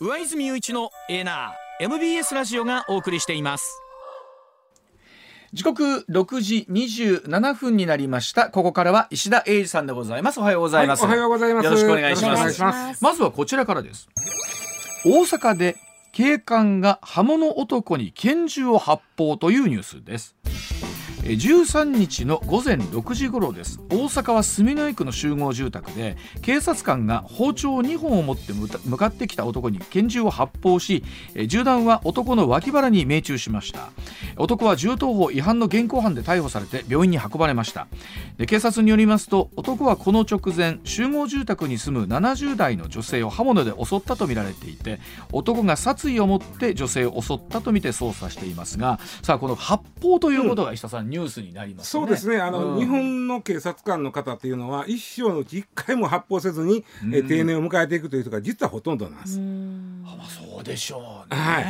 [0.00, 3.82] 上泉雄一のエナー MBS ラジオがお送りしています。
[5.52, 8.48] 時刻6時27分になりました。
[8.48, 10.38] ここからは石田英二さんでございます。
[10.38, 11.64] おはようございます、はいおはようございます。
[11.64, 12.62] よろしくお願いします。
[12.62, 13.02] ます。
[13.02, 14.08] まずはこちらからです。
[15.04, 15.74] 大阪で
[16.12, 20.36] 警官が刃物男に拳銃を発砲というニュースです。
[20.44, 20.57] えー
[21.34, 23.80] 13日の午前6時頃です。
[23.90, 31.04] 大阪は住之江区の集合住宅で警察官が包丁2本を持って向かってきた男に拳銃を発砲し
[31.46, 33.90] 銃弾は男の脇腹に命中しました。
[34.36, 37.88] 男は銃刀法違反の現行犯で逮捕されて病院に運ばれました。
[38.38, 45.00] で警察によりますと男はこの直前集合住宅に住む70代の女性を刃物で襲ったとみられていて
[45.32, 52.00] 男が殺意を持って女性を襲ったとみて捜査していますがさあこの発砲ということが石田さん、ニュースになりますね。
[52.00, 52.38] そうですね。
[52.38, 52.78] あの、うん。
[52.78, 59.38] 日本の警察官の方っていうのは一生のうち一回も発砲せずに、え定年を迎えていくという人が実はほとんどなんです。
[59.38, 61.40] まあそうでしょうね。
[61.40, 61.64] はい。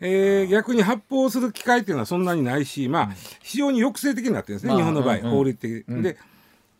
[0.00, 3.10] えー逆に発砲する機会っていうのはそんなにないし、まあ、
[3.42, 5.30] 非常に抑制的になってるんですね、まあ日本の場合、うんうん。
[5.30, 6.02] 法律的に。
[6.02, 6.07] で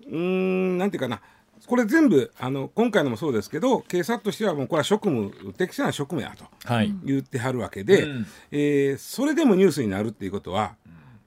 [0.08, 1.20] うーんなんていうかな。
[1.66, 6.94] これ全部あの今回のもそうですけど警察としてはもうこれは職務適正な職務やとはい。
[7.04, 8.26] 言ってはるわけで、うん。
[8.52, 10.76] えーそれでもニュースになるっていうことは、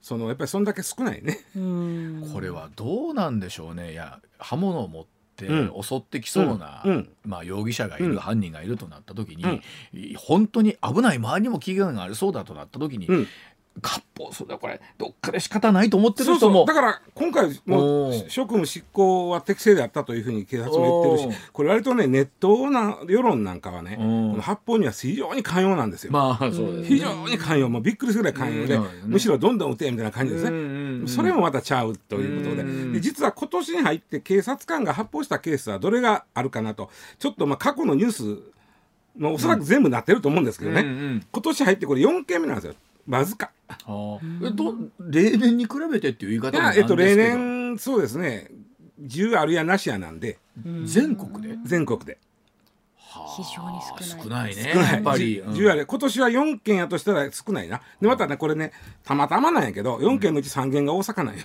[0.00, 1.38] そのやっぱりそんだけ少ないね。
[2.32, 3.92] これはどうなんでしょうね。
[3.92, 5.72] いや刃物を持ってうん。
[5.82, 6.92] 襲ってきそうな、うん。
[6.92, 7.08] うん。
[7.24, 8.16] まあ容疑者がいる、うん。
[8.18, 13.26] 犯人がいるとなった時に、本当に危ない周りにも危険がありそうだとなった時に、うん
[13.80, 14.80] 割烹するのはこれ。
[14.98, 16.64] どっかで仕方ないと思ってる人も。
[16.66, 18.28] だから今回もおー。
[18.28, 24.32] 職務執行は適正であったというふうに警察も言ってるしこれ割とねネットな世論なんかはねこうん。
[24.34, 26.12] の発砲には非常に寛容なんですよ。
[26.12, 27.68] まあそうです非常に寛容。
[27.68, 29.10] もうびっくりするぐらい寛容で、うん。
[29.10, 31.08] むしろどんどん撃てみたいな感じですね、うんうんうん。
[31.08, 38.52] それもまたちゃうということでうんで実は今年に入って警察官が発砲したケースはどれがあるかなとちょっとまあ過去のニュース
[39.16, 42.74] まあおそらく全部なってると思うんですけどね、うんうん今年入ってこれ4件目なんですよ
[43.08, 43.50] わずか。
[43.68, 48.50] えど例年に比べてっていう言い方なんですけど、えっと例年そうですね。
[49.02, 50.38] 10あるやなしやなんで。
[50.84, 51.58] 全国で？
[51.64, 52.18] 全国で。
[53.36, 54.22] 非常に少ない。
[54.22, 54.70] 少ないね。
[54.74, 54.92] 少ない。
[54.94, 55.86] やっぱり、うん10ある。
[55.86, 57.80] 今年は4件やとしたら少ないな。
[58.00, 58.72] でまたねこれね
[59.04, 61.44] たまたまなんやけど4件のうち3件が大阪なんよ。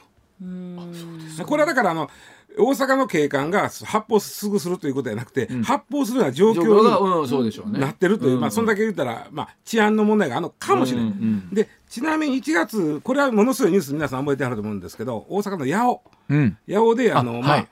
[1.45, 2.09] これはだからあの
[2.57, 7.73] 大阪の警官が発砲すぐするということじゃなくて、発砲するような状状況が、況うん、そうでしょうね。
[7.73, 8.39] になってるという、うん。
[8.41, 11.49] まあそんだけ言ったら、まあ、治安の問題があるのかもしれない、うんうん。
[11.53, 16.01] でちなみに1月これはものすごいニュース皆さん覚えてはると思うんですけど大阪の八尾。
[16.29, 16.57] うん。
[16.67, 17.67] 八尾であのあまあ、はい。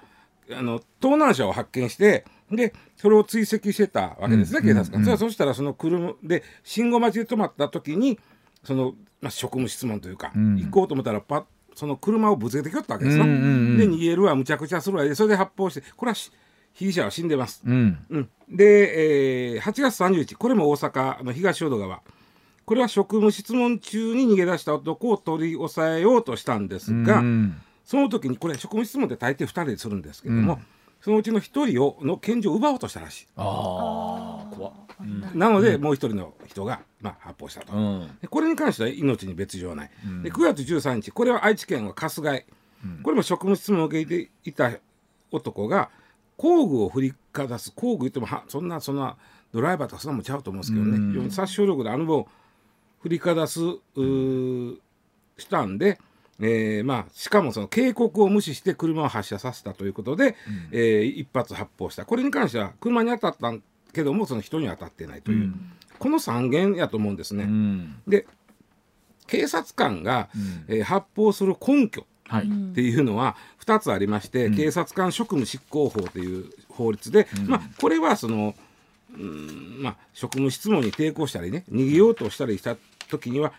[0.52, 8.20] あの盗難車を発見してでそれを追跡してたわけですね、警察官、それはそしたらその車で信号待ちで止まった時に
[8.64, 11.44] その、まあ、職務質問というか、行こうと思ったらパッ
[11.76, 13.44] その車をぶつけてきよったわけですよ、うんうんう
[13.74, 13.78] ん。
[13.78, 16.32] で逃げるわむちゃくちゃするわでそれで発砲してこれはし
[16.74, 17.98] 被疑者は死んでます、うん。
[18.10, 22.02] うん、で、えー8月30日これも大阪の東淀川。
[22.66, 30.60] これは職務質問中に逃げ出した男を取り押さえようとしたんですが、うんその時にこれ職務質問って大抵2人でするんですけども、
[31.06, 33.28] そのうちの1人をの拳銃を奪おうとしたらしい。
[33.36, 34.74] ああ怖っ。
[35.36, 37.74] なので、もう1人の人が、まあ、発砲したと。
[37.74, 38.18] うん。
[38.24, 39.92] でこれに関しては命に別状ない。
[40.24, 42.46] で9月13日これは愛知県は春日井、
[43.04, 44.72] これも職務質問を受けていた
[45.30, 45.92] 男が
[46.38, 47.72] 工具を振りかざす。
[47.76, 49.16] 工具言ってもはそんなそんな
[49.54, 50.80] ドライバーとかそんなもんちゃうと思うんですけ
[51.20, 52.26] どね、殺傷力であの分
[53.04, 56.00] 振りかざすしたんで、
[56.40, 60.36] えーまあ、しかもその警告を無視して車を発車させたということで、
[60.72, 62.06] えー一発発砲した。
[62.06, 63.54] これに関しては車に当たった
[63.94, 65.54] けどもその人には当たってないという、
[65.98, 67.46] この3件やと思うんですね。
[67.46, 67.96] うん。
[68.08, 68.28] で
[69.28, 70.30] 警察官が、
[70.68, 72.46] えー発砲する根拠はい。
[72.46, 78.56] っていうのは2つありまして、警察官職務執行法という法律で、まあ、これはその、
[79.14, 82.76] うんまあ、職務質問に抵抗したりね逃げようとしたりした
[83.10, 83.54] 時には、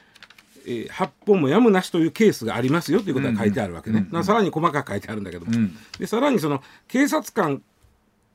[0.67, 7.63] えー発砲もやむなしというケースがありますよということが書いてあるわけね、まあさらに細かく書いてあるんだけども、んでさらにその警察官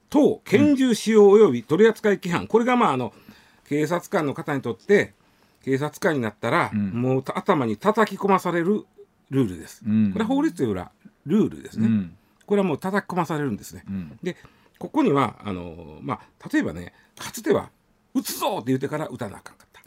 [0.09, 3.13] 等拳銃使用及び取扱規範これがまああの
[3.67, 5.13] 警察官の方にとって
[5.63, 8.85] 警察官になったら、うんもう頭に叩き込まされる
[9.29, 9.83] ルールです。
[9.87, 10.91] うんこれは法律というよりは
[11.25, 11.87] ルールですね。
[11.87, 13.83] うんこれはもう叩き込まされるんですね。
[13.87, 14.35] うんで
[14.79, 17.69] ここにはあのまあ例えばねかつては
[18.15, 19.81] 「撃つぞ!」って言ってから撃たなあかんかった。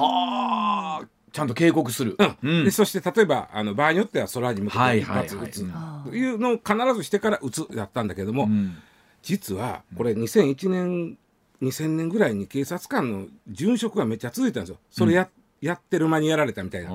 [0.00, 2.16] はあちゃんと警告する。
[2.42, 2.64] うん。
[2.64, 5.28] でそして例えばあの場合によっては空に向けて一はいはいはい。
[5.28, 5.70] 発撃つ。
[5.72, 8.76] あというのを必ずしてから撃つやったんだけども、うん。
[9.22, 11.18] 実はこれ2001年
[11.62, 14.78] 2000年ぐらいに警察官の殉職がめっちゃ続いたんですよ。
[14.90, 15.28] それや,、
[15.60, 16.90] やってる間にやられたみたいな。
[16.90, 16.94] あ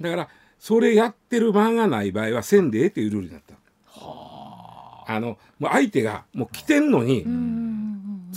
[0.00, 3.54] だからそれやってる間がない場合はせんでええっていうルールになった。
[5.06, 5.20] あ。
[5.20, 7.24] のもう相手がもう来てんのに、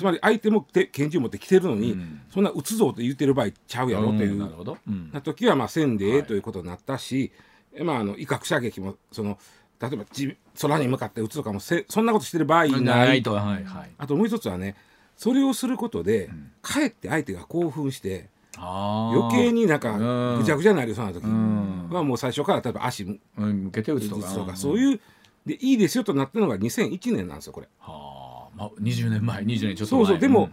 [0.02, 2.22] つまり相手もて拳銃持って来てるのに、うん。
[2.34, 4.78] そんな撃つぞって言ってる場合ちゃうやろっていう、なるほど。
[4.88, 5.12] うん。
[5.14, 6.24] な時はまあせんでええはい。
[6.26, 7.32] ということになったし、
[7.84, 9.38] まあ、あの威嚇射撃もその
[9.80, 12.82] 例えばじ空に向かって撃つとかもせそんなことしてる場合ない。
[12.82, 13.90] ないとはいはい。
[13.98, 14.76] あともう一つはね
[15.16, 16.30] それをすることで、
[16.64, 20.40] かえって相手が興奮して余計になんかうん。
[20.40, 21.90] ぐちゃぐちゃになりそうな時ん。
[21.92, 24.28] はもう最初から例えば足向うん向けて打つとか。
[24.28, 25.00] つとかそういう
[25.46, 27.68] でいいですよとなったのが2001年なんですよこれ。
[27.80, 28.21] はあ
[28.56, 30.50] まあ20年前20年ちょっとそ前うそうでも、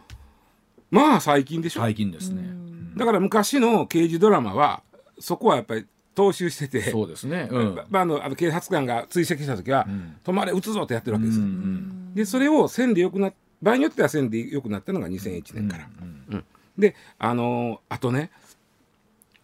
[0.90, 2.42] まあ最近でしょ、最近ですね。
[2.96, 4.82] だから昔の刑事ドラマは
[5.18, 5.86] そこはやっぱり
[6.16, 6.90] 踏襲してて。
[6.90, 7.48] そうですね。
[7.50, 7.74] うん。
[7.90, 11.38] まあ、あのあの警察官が追跡した時はん「止まれ撃つぞ」ってやってるわけです。
[11.38, 11.44] よ。
[11.44, 15.88] うんでそれを線でよくな場合によっては線でよくなったのが2001年から。
[16.30, 16.44] うん
[16.76, 18.30] であのーあとね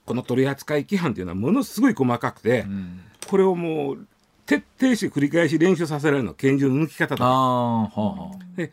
[0.06, 3.00] この取扱規範っていうのはものすごい細かくて、うん。
[3.28, 4.06] これをもう
[4.46, 7.22] 徹底して繰り返し練習させられるの拳銃の抜き方と。
[7.22, 8.68] かはあはあで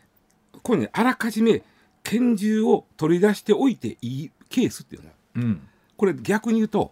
[0.52, 1.62] ここにねあらかじめ
[2.02, 5.68] 拳銃を取り出しておいていいケースっていうのはうん。
[5.96, 6.90] これ逆に言うと、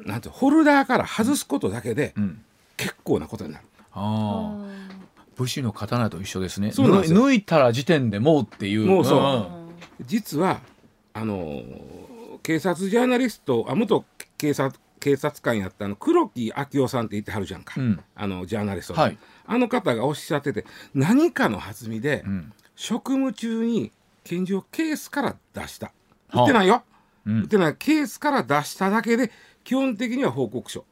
[0.00, 2.40] なんていうのホルダーから外すことだけでうん。
[2.76, 3.64] 結構なことになる。
[3.92, 4.64] ああ
[5.36, 6.72] 武士の刀と一緒ですね。
[6.72, 7.20] そうなんですよ。
[7.20, 8.86] 抜抜いたら時点でもうっていう。
[8.86, 10.06] もうそうん。
[10.06, 10.60] 実は
[11.14, 12.08] あのー
[12.42, 14.04] 警察ジャーナリストあ元
[14.38, 18.00] 警察警察官やったあの黒木昭夫さんって言ってはるじゃんか、うん。
[18.14, 19.18] あのジャーナリストの、はい。
[19.46, 20.64] あの方がおっしゃってて
[20.94, 22.52] 何かの弾みで、うん。
[22.74, 23.92] 職務中に
[24.24, 25.86] 拳銃をケースから出した。
[25.86, 25.92] は
[26.32, 26.42] あ。
[26.42, 26.82] 撃ってないよ、
[27.26, 27.40] うん。
[27.42, 27.76] 撃ってない。
[27.76, 29.30] ケースから出しただけで
[29.64, 30.84] 基本的には報告書。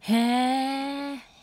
[0.00, 1.34] へえ。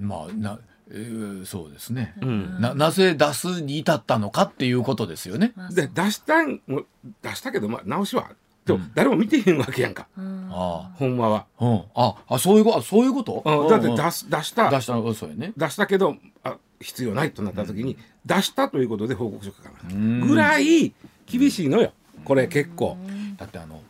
[0.00, 0.58] まあな、
[0.90, 2.60] えーそうですね、ん。
[2.60, 5.52] ななぜ出すに至ったのかっていうことですよね。
[5.70, 6.84] で出したんも
[7.22, 8.30] 出したけど、まあ、直しは
[8.76, 12.82] でも誰も見てへんわけやんか、あほんまは、あ、うん、ああそういうこと？
[12.82, 13.68] そういうこと、うん。
[13.68, 14.70] だってうん出す出した。
[14.70, 15.52] 出したのそうやね。
[15.56, 20.20] 出したけどあ必要ないとなった時に、出したということで報告書書かなうん。
[20.26, 20.92] ぐらい
[21.26, 21.92] 厳しいのよ。
[22.24, 22.96] これ結構。
[23.36, 23.80] だってあの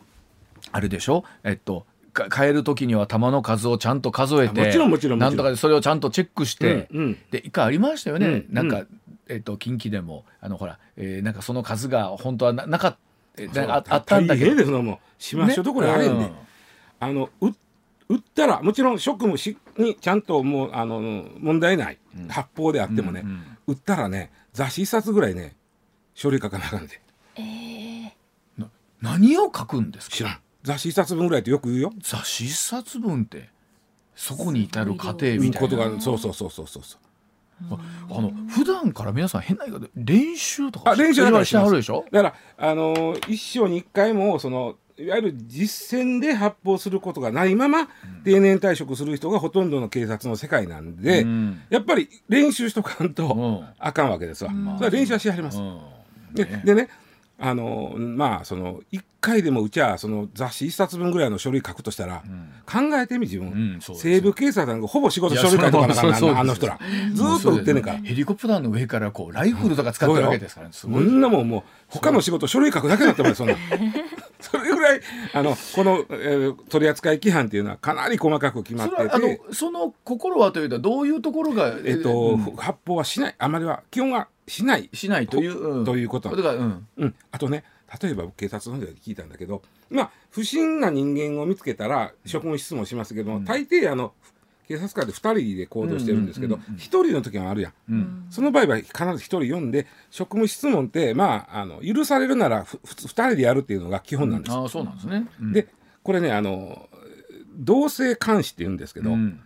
[0.71, 1.23] あれでしょ？
[1.43, 7.17] えっとか帰る時には玉の数をちゃんと数えてあもちろんもちろんなんとかでそれをちゃんとチェックして、うんうん。
[7.31, 8.87] で一回ありましたよね、うんなんか、う
[9.29, 12.97] えっと近畿でもあのほら、えーなんかその数が本当はななかった
[13.37, 14.55] ああったんだけど。
[14.55, 14.97] でもう。
[15.17, 16.17] しましょうところあれん。
[16.17, 16.31] で、ね
[16.99, 17.47] あのう
[18.09, 20.99] 撃ったらもちろん職務しにちゃんともうあの
[21.39, 21.97] 問題ない、
[22.27, 23.57] 発砲であってもね、うんうん。
[23.67, 25.55] 撃ったらね雑誌一冊ぐらいね
[26.13, 27.01] 書類書かなあかんで。
[28.57, 28.67] な
[29.01, 30.15] 何を書くんですか？
[30.15, 30.39] 知らん。
[30.63, 31.93] 雑誌一冊分ぐらいってよく言うよ。
[32.01, 33.49] 雑誌一冊分って
[34.15, 36.99] そこに至る過程みたいことながそうそうそうそうそうそう
[37.69, 42.05] あの普段から皆さん変な言い方で練習とかあ練習だからしてはるでしょ？
[42.11, 47.87] だからあのー一生に一回もそのいわゆる実践で発砲することがないまま
[48.23, 51.61] 定年退職する人がほとんどの警察の世界なんで、うん。
[51.69, 53.65] やっぱり練習しとかんとうん。
[53.79, 55.79] あかんわけですわ、それは練習はしはります、うん。
[56.33, 56.89] ででね
[57.41, 62.23] あのまあその1回でもうちはその雑誌1冊分ぐらいの書類書くとしたら、
[62.65, 66.79] 考えてみ自分、うん西部警察なんかほぼ仕事書類書いとかなあかんいやそうあの人ら。
[67.13, 67.97] ずーっと売ってんねんから。
[67.99, 70.73] ヘリコプターの上からこうライフルとか使ってるわけですからね。
[70.73, 73.55] すそごいんなもんもう他の仕事書類書くだけだったもんそんな。
[74.39, 75.01] それぐらい
[75.33, 79.03] あのこの、えー取扱規範っていうのはかなり細かく決まってて。
[79.19, 82.55] のその心はというとどういうところがえっと、うん。
[82.55, 83.35] 発砲はしない。
[83.37, 84.89] あまりは基本はしない。
[84.93, 85.85] しないという、うん。
[85.85, 86.35] ということ。
[86.35, 86.87] だからうん。
[86.97, 87.63] うん、あとね
[88.01, 94.13] 例えば警察の方で聞いたんだけどまあ不審な人間を見つけたら職務質問しますけども、大抵あの
[94.67, 96.79] 警察官で2人で行動してるんですけど、うんうんうんうん。
[96.79, 98.25] 1人の時もあるやん、うん。
[98.29, 105.53] その場合は必ず1人読んで職務質問ってまああの許されるならふ普通2人でやるっていうのが基本なんです、ああそうなんですね、うん。
[105.53, 105.67] で
[106.03, 106.87] これねあの
[107.57, 109.39] 同性監視って言うんですけど、うん。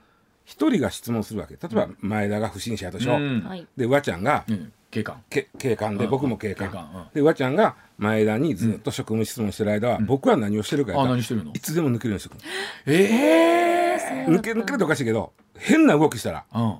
[0.45, 1.55] 一人が質問するわけ。
[1.55, 3.41] 例えば前田が不審者やとしょ、うん。
[3.41, 3.65] はい。
[3.75, 4.71] でうわちゃんがうん。
[4.91, 5.21] 警官。
[5.29, 6.11] け警官でうん。
[6.11, 11.51] 僕も警官、でうわちゃんが前田にずっと職務質問してる間は、僕は何をしてるかやったらあ何してるの？
[11.53, 12.41] いつでも抜けるようにしてくる
[12.85, 13.84] ええ
[14.27, 16.45] 抜け抜けるとおかしいけど変な動きしたら。
[16.53, 16.75] うん。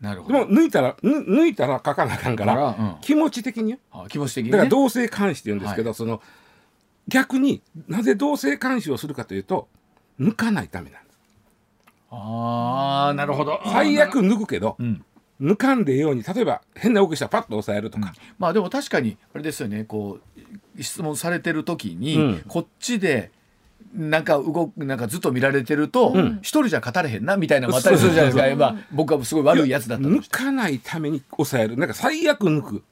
[0.00, 0.38] なるほど。
[0.38, 2.96] でも抜いたらぬ抜いたら書かなあかんから、からうん。
[3.00, 4.52] 気持ち的に気持ち的にね。
[4.52, 6.22] だから同性監視って言うんですけど、その
[7.08, 9.68] 逆になぜ同性監視をするかというと
[10.20, 11.18] 抜かないためなんです
[12.10, 13.60] ああなるほど。
[13.66, 15.04] 最悪抜くけど、ん。
[15.40, 19.84] 抜かんでように例えば変な動きしたらパッと押さえるとか、まあでも確かにあれですよね。
[19.84, 20.18] こ
[20.76, 22.44] う質問されてる時に、うん。
[22.48, 23.30] こっちで
[23.94, 31.76] なんか動くなんかずっと見られてると一、人じゃ語れへんなみたいなのもあったりするじゃないですか、まあ、僕はすごい悪いやつだったと抜かないために抑える。
[31.76, 32.82] なんか最悪抜く、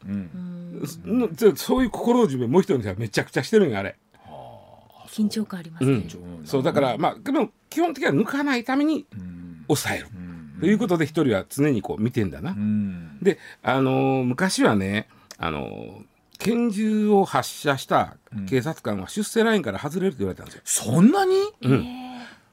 [1.04, 3.96] のそそういう心の準備もう一人の人はめちゃくちゃしてるんよあれ、
[5.08, 5.92] 緊張感ありますね。
[5.92, 6.46] うん。
[6.46, 9.06] そうだからまあでも基本的には抜かないために
[9.66, 10.06] 抑える、
[10.60, 13.18] ということで一人は常にこう見てんだな、うん。
[13.22, 16.02] であのー昔はねあのー
[16.38, 18.16] 拳銃を発射した
[18.48, 20.62] 警察官は出世ラインから外れると言われたんですよ。
[20.64, 21.86] そんなに、うん。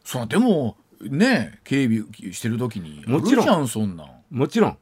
[0.03, 3.67] そうでもね警備してる時にもちろん。
[3.67, 4.09] そんなん。
[4.29, 4.77] もちろん。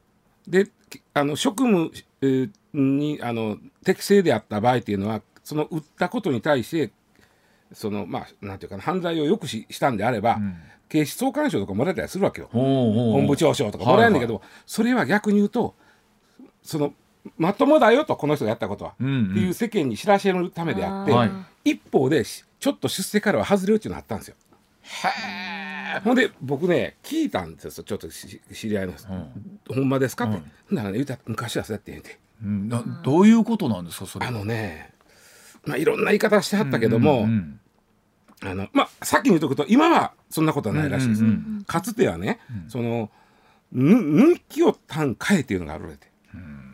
[0.47, 1.91] できあの職務
[2.21, 6.91] えーにあの適正であった場合っていうのはその撃ったことに対して
[7.73, 10.39] そのまあなんていうかな犯罪を抑止したんであれば、
[10.89, 12.49] 警視総監賞とかもらえたりするわけよ。
[12.51, 15.75] 本部長賞とかもらえるんだけど、それは逆に言うと
[16.63, 16.93] その
[17.37, 19.31] まともだよとこの人がやったことは、うんうん。
[19.31, 21.31] っていう世間に知らせるためであって、はい。
[21.71, 24.35] 一方でしちょっと出世からは外れるっていうのがあったんですよ。
[26.03, 29.07] ほんで僕ね聞いたんですよちょっとし知り合いの人、
[29.73, 32.19] ほんまですかって、ほんならね言うたら昔はそうやってんて。
[32.43, 32.69] うん。
[32.69, 34.93] などういうことなんですかそれあのね
[35.65, 37.59] まあいろんな言い方してはったけども、うん
[38.43, 43.11] あのまあさっきに言うとくと今はそんなことはないらしいです、うんうんかつてはね、その
[43.71, 43.95] ぬ
[44.33, 46.10] 抜きを単かえっていうのがあるれて、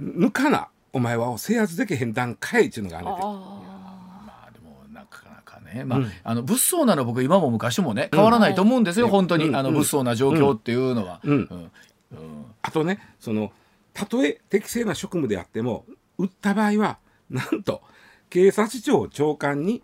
[0.02, 3.22] 抜かなお前は制圧できへん段階っていうのがあるれて。
[3.22, 9.56] まあでもなかなかね、まああの物騒なの僕今も昔もね変わらないと思うんですよ、本当に、うん。
[9.56, 11.20] あの物騒な状況っていうのは。
[11.24, 11.72] うん。
[12.12, 12.46] うん。
[12.62, 13.52] あとねその
[13.94, 15.86] たとえ適正な職務であっても
[16.18, 16.98] 撃った場合は
[17.30, 17.82] なんと
[18.30, 19.84] 警察庁長官に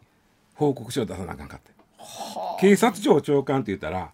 [0.55, 1.71] 報告書を出さなあかんかって。
[2.59, 4.11] 警察庁長官って言ったら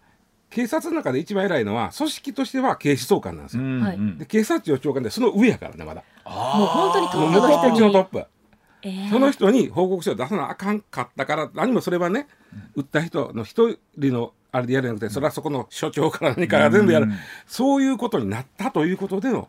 [0.49, 4.17] 警察の中で一番偉いのは組織としては警視総監なんですよ、はいうん。
[4.17, 6.03] で警察庁長官でその上やからねまだ。
[6.25, 7.69] もう本当にトもうップ。
[7.69, 8.25] の人のトップ。
[8.81, 9.09] えー。
[9.09, 12.27] その人に報告書を出さなあかんかったから何もそれはね
[12.75, 17.13] 売った人の一人のあれでやるんじゃなくてそれはそこの所長から何から全部やる、うん。
[17.45, 19.47] そういうことになったということでの。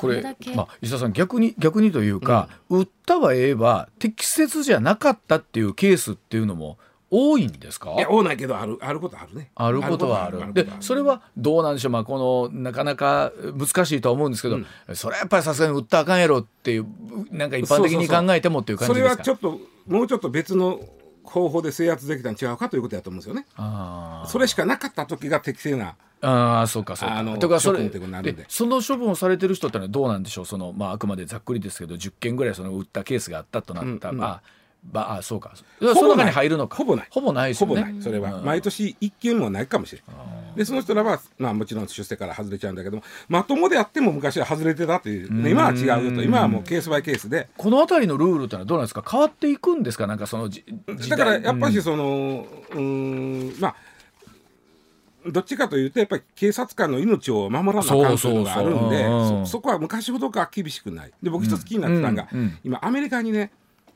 [0.00, 0.22] これ。
[0.54, 6.78] まあ、石田さん逆に逆にというか、売ったはええば適切じゃなかったっていうケースっていうのも
[7.10, 7.92] 多いんですか？
[7.94, 9.50] いや多ないけどあるあることあるね。
[9.54, 10.52] あることはある。
[10.52, 14.58] でそれはどうなんでしょう、まあ、このなかなか難しいとは思うんですけど、
[14.94, 16.86] それはやっぱりさすがに売ったらあかんやろっていう
[17.30, 19.22] なんか一般的に考えてもっていう感それじですか？
[19.22, 20.80] はちょっともうちょっと別の
[21.22, 23.46] 方法で制圧できたん違うかということだと思うんですよね。
[24.26, 27.18] それしかなかった時が適正なあーそうかそうか。
[27.18, 27.98] あのとかそれで。
[28.32, 30.44] でその処分をされてる人ってのはどうなんでしょう？
[30.46, 34.24] その、まあ、あくまでざっくりですけど10件ぐらいその売ったケースがあったとなった、うんうん。
[34.24, 34.40] あ
[34.92, 35.52] ばあそうか。
[35.80, 36.76] その中に入るのか。
[36.76, 37.06] ほぼない。
[37.10, 38.02] ほぼないですほぼよねない。
[38.02, 38.36] それは。
[38.36, 38.44] うん。
[38.44, 40.16] 毎年一件もないかもしれない
[40.56, 46.22] でその人らは、まあ、もちろん出世から外れちゃうんだけどもまともであっても昔は外れてたっていう、ね今は違うよと。
[46.22, 47.48] 今はもうケースバイケースで。
[47.58, 49.04] この辺りのルールってのはどうなんですか？
[49.06, 50.06] 変わっていくんですか？
[50.06, 51.18] なんかそのだ代。
[51.18, 52.80] からやっぱりそのうー
[53.58, 53.76] んまあ
[55.30, 61.12] どっちかというとやっぱり警察官の命を守らなあかんというのがあるんでそこは昔ほどか厳しくない。
[61.22, 62.40] で僕一つ気になってたのが、うん。
[62.40, 62.58] うん。
[62.64, 63.50] 今アメリカにね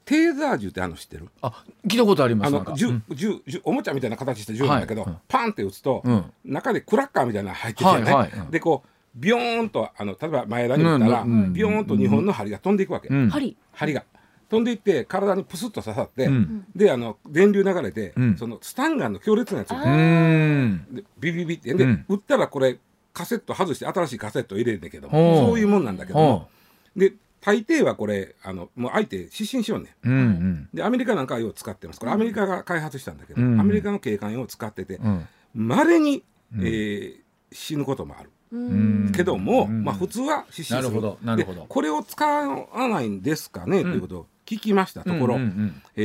[0.05, 1.29] テーザー銃ってあるの知ってる？
[1.43, 3.05] あ聞いたことありますあの銃うん。
[3.11, 5.19] 銃銃おもちゃみたいな形した銃なんだけど、はいうん。
[5.29, 6.33] パンって撃つと、うん。
[6.45, 8.31] 中でクラッカーみたいなの入っててね、はいはい。
[8.33, 8.51] うん。
[8.51, 13.29] でこうビヨーンとあの例えば前田に撃ったら、うんうんビヨーンと日本の針が飛んでいくわけ、うん。
[13.31, 13.57] 針。
[13.73, 14.05] 針が。
[14.49, 16.65] 飛んでいって体にプスッと刺さって、うん。
[16.75, 18.37] であの電流流れて、うん。
[18.37, 20.87] そのスタンガンの強烈なやつうーん。
[20.91, 22.05] でビビビってで、うん。
[22.09, 22.79] 撃ったらこれ
[23.13, 26.47] カセット外して新しいカセット入れるんだけどそういうもんなんだけど
[26.95, 29.95] で大抵はこれあのもう相手失神しようね。
[30.05, 30.69] んうんうん。
[30.75, 32.01] でアメリカなんかはよう使ってます。
[32.01, 33.61] これアメリカが開発したんだけど、うん。
[33.61, 35.27] アメリカの警官用を使っててうん。
[35.55, 37.15] まれに、えー
[37.53, 38.31] 死ぬこともある。
[38.53, 39.13] うん。
[39.13, 39.83] けども、うん。
[39.83, 40.95] まあ普通は失神する。
[40.95, 41.61] なるほどなるほど。
[41.63, 46.03] でこれを使わないんですかね、ということを聞きましたところ、うんうんえ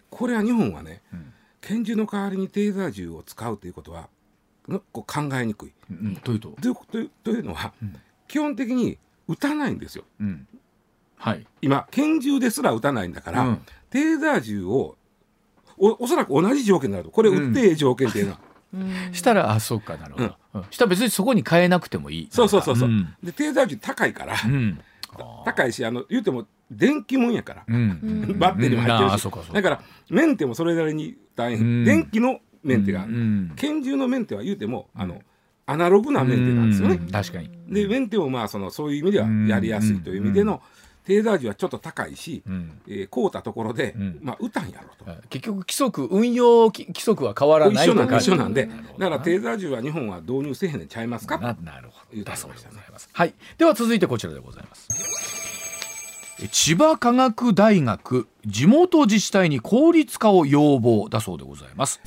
[0.00, 1.32] ーこれは日本はね、ん。
[1.62, 4.08] 拳銃の代わりにテーザー銃を使うということは
[4.68, 5.72] のこう考えにくい。
[5.90, 6.06] うん。
[6.08, 6.32] うんと？
[6.32, 6.56] いうと
[7.22, 7.72] というのは、
[8.28, 8.98] 基本的に
[9.30, 10.04] 撃たないんですよ。
[10.20, 10.46] うん。
[11.16, 11.46] はい。
[11.62, 13.62] 今拳銃ですら撃たないんだから、うん。
[13.90, 14.96] テーザー銃を
[15.78, 17.10] おおそらく同じ条件になると。
[17.10, 18.38] これ撃ってええ条件っていうのは、
[19.12, 20.64] したらあそうかなるほど、うん。
[20.70, 22.28] したら別にそこに変えなくてもいい。
[22.30, 24.80] そうそうそうそう、んでテーザー銃高いから、うん。
[25.44, 28.34] 高いしあの言うても電気もんやから、うん。
[28.38, 29.52] バッテリーも入ってるし、そうかそうか。
[29.54, 31.84] だからメンテもそれなりに大変、うん。
[31.84, 33.06] 電気のメンテが
[33.56, 35.22] 拳銃のメンテは言うてもあの
[35.70, 36.96] アナログなメンテなんですよね。
[36.96, 37.50] うん確かに。
[37.68, 40.60] でメンテもまあそのそういう意味ではやりやすいという意味での、
[41.04, 45.22] テーザー時はちょっと高いし、うんえー買うたところで、んまあ打たんやろと。
[45.28, 51.38] 結局規則運用規規則は変わらない一緒なん一緒なんでだからテーザー銃は日本は導入せえへんねんちゃいますか？
[51.38, 53.08] ななるほ言どだそううてましたねでございます。
[53.12, 53.34] はい。
[53.58, 54.88] では続いてこちらでございます。
[56.42, 62.00] え千葉科学大学地元自治体に効率化を要望だそうでございます。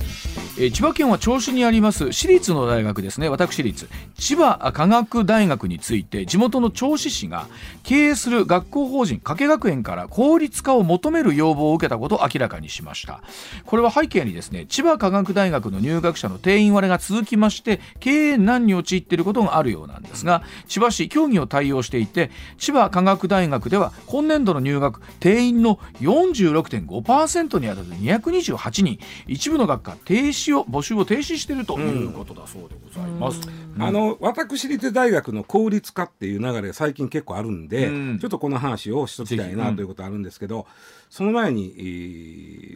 [0.58, 3.28] え千葉県は銚子にあります私立の大学ですね。
[3.28, 3.88] 私立。
[4.16, 7.46] 千葉科学大学について地元の銚子市が
[7.82, 13.22] 経営する学校法人加計学園から効率化を求める要望を受けたことを明らかにしました。
[13.66, 28.98] これは背景にですね千葉科学大学の入学者の定員割れが続きまして経営難に陥っていることがあるようなんですが千葉市協議を対応していて千葉科学大学では今年度の入学定員の4 46.5%にあたる228人。
[29.26, 33.40] 一部の学科停止を募集を停止しているということだそうでございます。
[33.78, 38.18] あの私立大学の効率化っていう流れが最近結構あるんで、うん。
[38.18, 40.66] ちょっとこの話をしときたいなんということあるんですけど、
[41.10, 41.82] その前に、え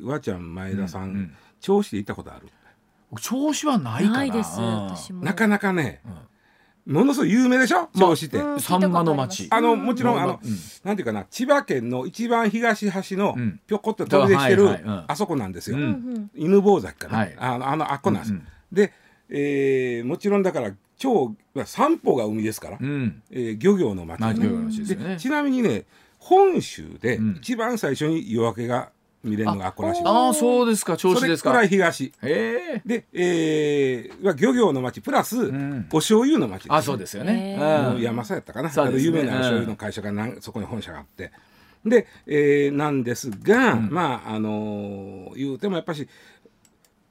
[0.00, 2.48] ー、うわちゃん前田さん、銚子で行ったことある？
[3.20, 4.16] 調子はないかな。
[4.18, 5.24] ないですうん私も。
[5.24, 6.02] なかなかね、
[6.88, 7.88] ものすごい有名でしょ？
[7.94, 8.38] 銚子って。
[8.38, 9.46] うんサンマの町。
[9.50, 10.50] あのもちろん、うんあの、うん。
[10.84, 13.60] なんていうかな千葉県の一番東端のうん。
[13.66, 15.04] ぴょこっと飛び出してる、はいはいうん。
[15.06, 17.36] あそこなんですよ、うんうん犬坊崎かな、はい。
[17.38, 18.92] あのあのあっこなんです、うんうんで、
[19.28, 23.22] えーもちろんだから超まあ三方が海ですから、うん。
[23.30, 25.16] えー漁業の町、まあ、漁業の話ですよね。
[25.18, 25.84] ちなみにね
[26.18, 27.36] 本州でうん。
[27.36, 28.90] 一番最初に夜明けが
[29.24, 31.50] 見れるのがこらしい、ああ、そうですか、調子ですか。
[31.50, 32.82] それくらいへ東え。
[32.86, 35.88] で、えーまあ漁業の町プラス、ん。
[35.92, 37.56] お醤油の町ですあ、そうですよね。
[37.94, 38.00] うん。
[38.00, 39.00] 山佐やったかな、ね。
[39.02, 41.32] 有名なお醤油の会社がなんそこに本社があって。
[41.84, 46.08] で、えーなんですが、まああのー言うてもやっぱし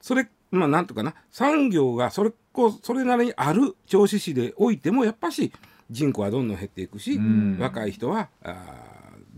[0.02, 1.14] それまあなんとかな。
[1.32, 5.52] 産業がそれこそれなりにある銚子市でおいてもやっぱし
[5.92, 7.58] 人口はどんどん減っていくし、ん。
[7.60, 8.56] 若い人はあー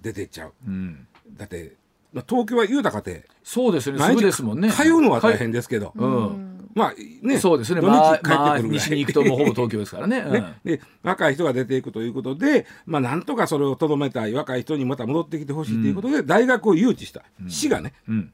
[0.02, 0.54] 出てっちゃう。
[0.68, 1.08] うん。
[1.36, 1.89] だって、まあ、
[2.28, 4.72] 東京は言うたかてそうですね、ですもんね。
[4.72, 6.70] 通うのは大変ですけど、うん。
[6.74, 6.94] まあ
[7.26, 10.22] ねそうですね、土まあ、日帰ってくるぐらい、まあ、西に行くともうほぼ東京ですからね。
[10.30, 18.16] ね、で若い人が出ていくということで、まあ、なんとかそれをとどめたい若い人にまた戻ってきてほしいということで、大学を誘致した、市がねうん。
[18.16, 18.34] うん。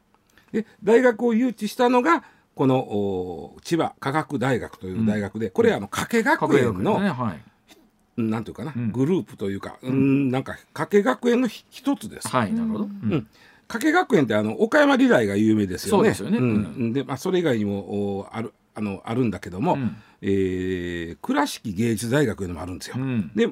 [0.51, 2.23] で大学を誘致したのが
[2.55, 7.41] このお千葉科学大学という大学で、これあの加計学各園の、ね、はい。
[8.17, 12.29] なんていうかな、んグループというか、うん、なんか加計学園のひ一つです。
[12.29, 12.83] はい、なるほど。
[12.85, 13.27] ううんん。
[13.67, 16.13] 加計学園ってあの岡山リライが有名ですよね。
[16.13, 16.39] そうですよね。
[16.39, 16.41] ん。
[16.41, 16.45] う
[16.87, 16.93] ん。
[16.93, 19.97] で、まあ、それ以外にもおあるあのあるんだけども、うん。
[20.21, 22.95] えー倉敷芸術大学いうのもあるんですよ。
[22.97, 23.31] うん。
[23.35, 23.47] で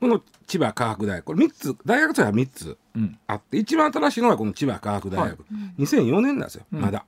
[0.00, 3.18] この千葉科学大学これ3つ大学生は3つうん。
[3.26, 5.44] あって一番新しいのがこの千葉科学大学、
[5.78, 6.80] 2004年なんですよ、ん。
[6.80, 7.04] まだ。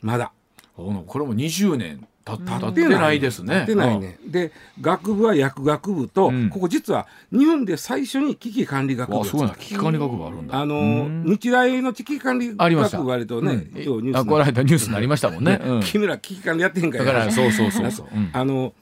[0.00, 0.32] まだ。
[0.74, 2.34] これも20年経
[2.68, 3.54] ってないですね。
[3.54, 9.14] 経ってないね、で学部は薬学部と、うんここ実は日本で最初に危機管理学うん。
[9.14, 9.54] 部をあ、すごいな。
[9.54, 10.52] 危機管理学部あるんだ。
[10.52, 12.54] たあのうん日大の危機管理。
[12.56, 15.60] 学部割とね、うん今日ニュースあ、この間ニュースになりましたもんね。
[15.64, 18.06] うん君ら危機管理やってへんかだから、そうそうそうそう。
[18.14, 18.72] うんあの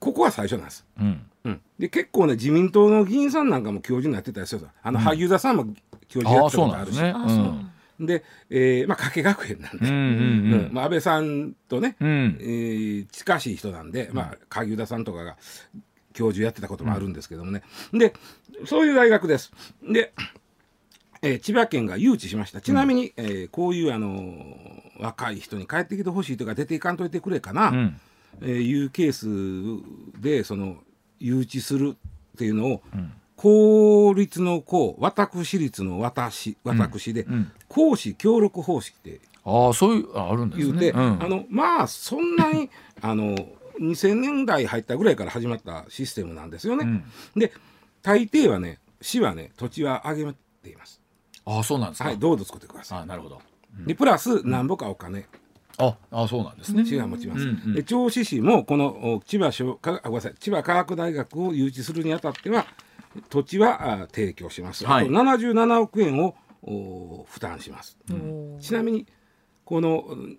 [0.00, 0.84] ここは最初なんです。
[1.00, 1.20] うん。
[1.44, 5.66] うん、で結構ね自民党の議員さんなんかも教授になってたりするあの、萩生田さんも
[6.08, 7.73] 教授やああ、ってたことあるしそうなんですね。
[8.00, 9.92] で、えーまあ加計学園なんで、うん。
[9.92, 9.92] うん。
[9.92, 12.38] うんうんまあ、安倍さんとね、うん。
[12.40, 15.36] えー近しい人なんで、まあ、萩生田さんとかが
[16.12, 18.12] 教授やってたこともあるんですけどもね、で
[18.66, 19.52] そういう大学です。
[19.82, 20.12] で、
[21.22, 28.00] えー千葉県が誘致しましたちなみに、えーこういう、あのー若い人に帰ってきてほしいとか出ていかんといてくれかな、うん。
[28.42, 29.12] えーいうケー
[30.14, 30.76] スでその
[31.18, 32.82] 誘致するっていうのを、
[33.36, 40.92] 公立の公私立の私私で、うん公私協力方式ってああ、そういう、ああるんですね。
[40.92, 42.70] 言うんあのまあそんなに
[43.02, 43.36] あの
[43.80, 46.84] 2000年代入ったぐらいから始まったシステムなんですよね。
[46.84, 47.52] うんで
[48.02, 51.00] 大抵はね市はね土地は上げています。
[51.44, 52.08] ああ、そうなんですか。
[52.08, 53.40] はいどうぞ作ってくださああ、なるほど。
[53.84, 53.88] い。
[53.88, 55.26] でプラスなんぼかお金
[55.78, 56.84] あ、あそうなんですね。
[56.84, 57.42] 市が持ちます。
[57.42, 62.66] うんうんで銚子市もこのお千葉商科あごめんなさい千葉科学大学を誘致するにあたっては
[63.28, 64.84] 土地はあ提供します。
[64.84, 65.04] はい。
[65.04, 67.98] あと77億円をお負担します。
[68.10, 69.06] おーちなみに
[69.64, 70.38] このうん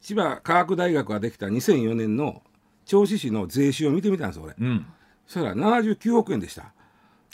[0.00, 2.42] 千葉科学大学ができた2004年の
[2.86, 4.54] 銚子市の税収を見てみたんです俺。
[4.58, 4.86] うん。
[5.26, 6.72] そしたら79億円でした。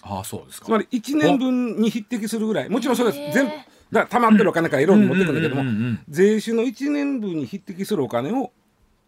[0.02, 0.66] ああ、そうですか。
[0.66, 2.70] つまり1年分に匹敵するぐらい。
[2.70, 3.52] もちろんそれは全部
[3.92, 8.52] だ溜まってるお金からいろいろ持ってくるんだけどもうんうんうんうん税収の1年分に匹敵するお金をほ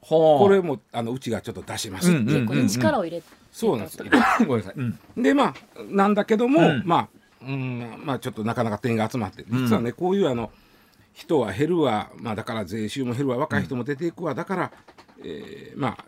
[0.09, 2.11] これもあのうちがちょっと出します。
[2.11, 2.69] っていう、うんうん。
[2.69, 3.97] 力を入れてそうなんです。
[3.97, 4.05] よ
[4.47, 4.75] ごめんなさい。
[4.77, 5.23] うん。
[5.23, 5.55] でまあ
[5.89, 6.83] なんだけども、うん。
[6.85, 7.09] まあ
[7.43, 10.51] うんまあちょっとなかなか点が集まって実はね、こういうあの
[11.13, 14.73] 人は減るわ、まあ、だから税収も減るわ若い人も出ていくわ、だから
[15.23, 16.05] えーまあ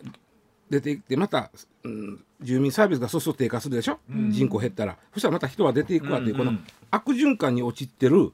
[0.69, 1.51] 出ていってまた、
[1.85, 4.97] うん、住民サービスがそうすると低下するでしょ、人口減ったら。
[5.13, 6.47] そしたらまた人は出ていくわっていう、うんうん。
[6.47, 6.59] この
[6.91, 8.33] 悪循環に陥ってる、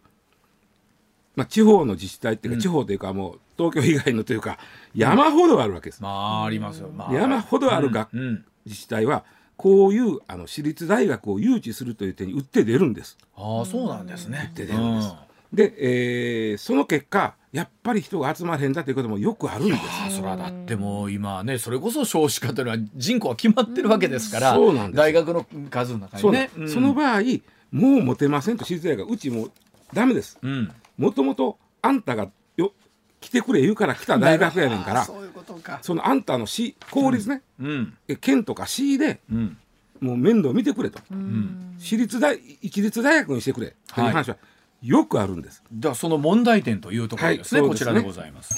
[1.37, 4.58] まあ、地方の自治体っていうか、地方というかもう東京以外のというか
[4.94, 6.02] 山ほどあるわけです。
[6.02, 9.24] まあありますよ、まあ、山ほどある学、うん自治体は
[9.56, 13.18] こういうあの私立大学を誘致するという点に打って出るんです。
[13.36, 14.52] ああそうなんですね。
[14.54, 15.14] 出てるんです。
[15.52, 19.80] で、えーその結果やっぱり人が集まれへんだということもよくあるんです。
[20.06, 26.50] あそれはだってもう今ねそれこそ少子化というのは人口は決まってるわけですから、そうなんです大学の数の中にね。
[26.66, 27.20] その場合
[27.70, 29.52] もう持てませんと私立大学うちもう
[29.92, 30.38] ダメです。
[30.40, 30.72] うん。
[30.96, 32.30] もともとあんたがよ
[33.22, 35.78] 来てくれ言うから来た大学やねんからそういうことか。
[35.80, 37.96] そのあんたの市公立ね、うん。
[38.08, 39.56] え県とか市でうん。
[40.00, 41.76] もう面倒見てくれと、うん。
[41.78, 43.74] 私立大一律大学にしてくれ。
[43.94, 44.37] という話は
[44.82, 45.62] よくあるんです。
[45.70, 47.90] ではその問題点というところですね、はいそうですね。
[47.90, 48.54] こちらでございます。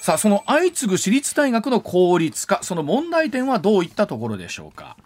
[0.00, 4.96] さあその相次ぐ私立大学の公立化その問題点はどういったところでしょうか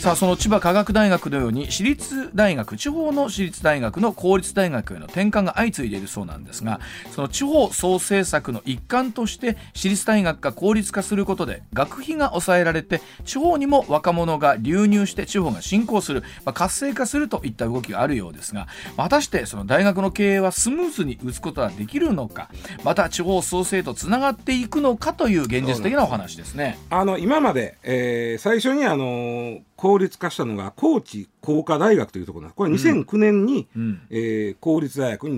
[0.00, 6.80] さあその千葉科学大学のように私立大学地方の私立大学の公立大学への転換が相次いでいるそうなんですが
[7.12, 22.50] その地方創生策の一環として私立大学が公立化することで学費が抑えられて地方にも若者が流入して地方が振興する、まあ、活性化するといった動きがあるようですが果たしてその大学の経営はスムーズに打つことはできるのか
[22.82, 26.78] また地方創生とつながっていくのかという現実的なお話ですね。
[26.90, 35.37] あの今まで、えー最初にあの公立化したのが高知工科大学というところなんですこれ2009年に、うんえー公立大学に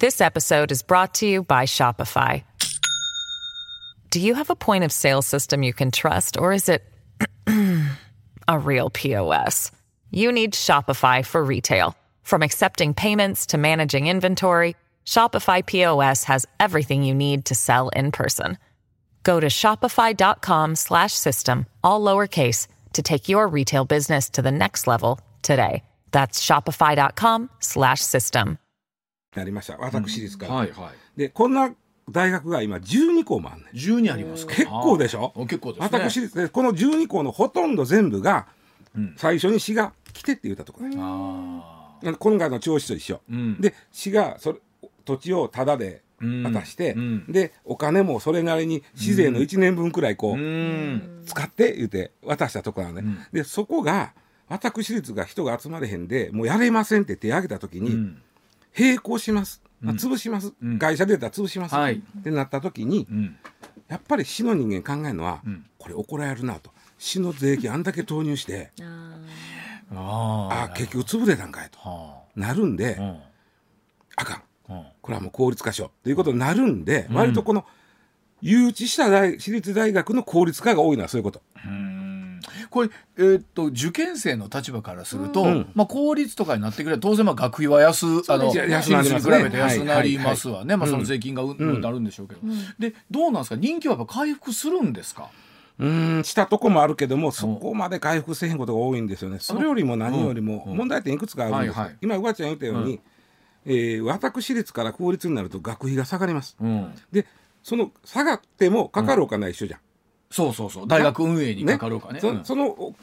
[0.00, 2.42] This episode is brought to you by Shopify.
[4.10, 6.82] Do you have a point of sale system you can trust, or is it
[8.48, 9.70] a real POS?
[10.10, 11.96] You need Shopify for retail.
[12.22, 18.12] From accepting payments to managing inventory, Shopify POS has everything you need to sell in
[18.12, 18.58] person.
[19.22, 24.87] Go to shopify.com slash system, all lowercase, to take your retail business to the next
[24.87, 25.83] level today.
[26.11, 28.57] That's shopify.com slash system.
[29.35, 29.77] なりました。
[29.77, 31.19] 私立から、はいはい。
[31.19, 31.71] でこんな
[32.09, 33.75] 大学が今12校もあるねん。
[33.75, 34.47] 12あります。
[34.47, 35.31] か結構でしょ？
[35.35, 35.89] あ結構ですね。
[35.91, 38.47] 私立でこの12校のほとんど全部が、
[39.17, 43.61] 最初に市が来てって言ったところ、あ今回の調子と一緒、ん。
[43.61, 44.59] で市がそれ
[45.05, 46.99] 土地をタダで渡して、うん。
[46.99, 51.23] うんでお金もそれなりに市税の1年分くらいこう、ーうん。
[51.25, 54.13] 使って言って渡したところなのね、でそこが
[54.47, 58.21] 私立が人が集まれへんでもうやれませんって手を挙げた時に、ん。
[58.77, 61.95] 並行します、まあ、潰します、会社出たら潰します、はい。
[62.19, 63.35] ってなった時に、うん。
[63.87, 65.41] やっぱり市の人間考えるのは、
[65.77, 66.71] これ怒られるなと。
[66.99, 68.71] 市の税金あんだけ投入して
[69.91, 71.79] ああ結局潰れたんかいと。
[71.79, 73.19] はなるんで、あうん。
[74.17, 74.41] あかんうん
[75.01, 77.65] これはもう効率化しようということになるんで、割とこの
[78.41, 81.41] 誘致した大私立大学の効率化が多いのはそういうこと。
[82.69, 85.71] これ、えーっと受験生の立場からすると、うん。
[85.73, 91.81] まあ、公立とかになってくれば当然まあ学費は安あの安私立に比べて安安なりますわね、まあ、その税金がうんうん。
[91.81, 92.41] なるんでしょうけど、
[92.77, 93.55] でどうなんですか？
[93.55, 95.29] 人気はやっぱ回復するんですか？
[95.79, 99.39] うーんしたとこもあるけどもそこまで回復せへんことが多いんですよね。
[99.39, 101.81] それよりも何よりも問題点いくつかあるんですよ。
[101.81, 101.97] はいはい。
[102.01, 102.99] 今うわちゃん言ったように、
[103.65, 106.55] えー私立から公立になると学費が下がります。
[106.61, 106.93] うん。
[107.11, 107.25] で
[107.63, 109.79] その下がってもかかるお金は一緒じゃん。
[110.31, 110.87] そうそうそう。
[110.87, 112.45] 大学運営にかかるお金、そうん。
[112.45, 112.95] そのお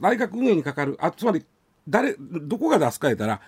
[0.00, 0.96] 大学運営にかかる。
[1.00, 1.44] あつまり
[1.88, 3.40] 誰どこが出すか言ったら、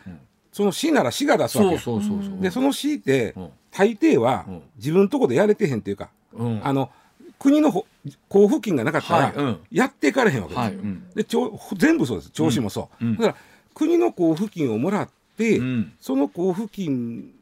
[0.52, 2.40] その市なら市が出すわけそうやそうそうそう。
[2.40, 3.50] でその市って、うん。
[3.70, 4.62] 大抵は、うん。
[4.76, 6.60] 自分のとこでやれてへんっていうか、うん。
[6.64, 6.90] あの
[7.38, 7.86] 国のほ
[8.28, 10.56] 交付金がなかったら、やっていかれへんわけです。
[10.56, 11.08] よ、はいうん。
[11.14, 12.30] で町全部そうです。
[12.30, 13.16] 調子もそう、うん。
[13.16, 13.36] だから
[13.74, 15.19] 国の交付金をもらって、
[15.58, 15.92] うん。
[16.00, 17.32] その交付金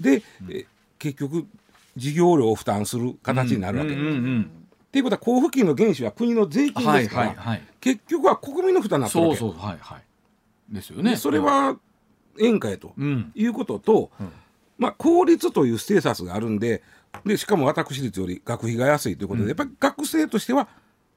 [0.00, 0.66] で、え
[0.98, 1.46] 結局
[1.96, 4.50] 事業料を負担する形になるわけ、うんうんうん
[4.88, 9.38] っていうことは交付金の原資は国の税金はいですから、はいはい結局は国民の負担になってるわけ。
[9.38, 10.02] そうそうはいはい。
[10.70, 11.10] ですよね。
[11.10, 11.76] でそれは
[12.40, 13.30] 円かやと、うん。
[13.34, 14.32] いうことと、ん。
[14.78, 16.82] まあ、公立というステータスがあるんで
[17.24, 20.68] でしかも私立より学費が安いということで、やっぱり学生としては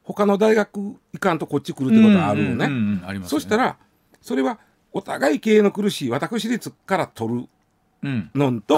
[0.04, 2.66] 他の大学行かんとこっち来るってことはあるのね。
[2.66, 3.06] うんうんうん。
[3.06, 3.30] ありますね。
[3.30, 3.78] そしたら
[4.22, 4.60] それは
[4.94, 7.48] お互い経営の苦しい私立から取る
[8.04, 8.32] うん。
[8.34, 8.76] のと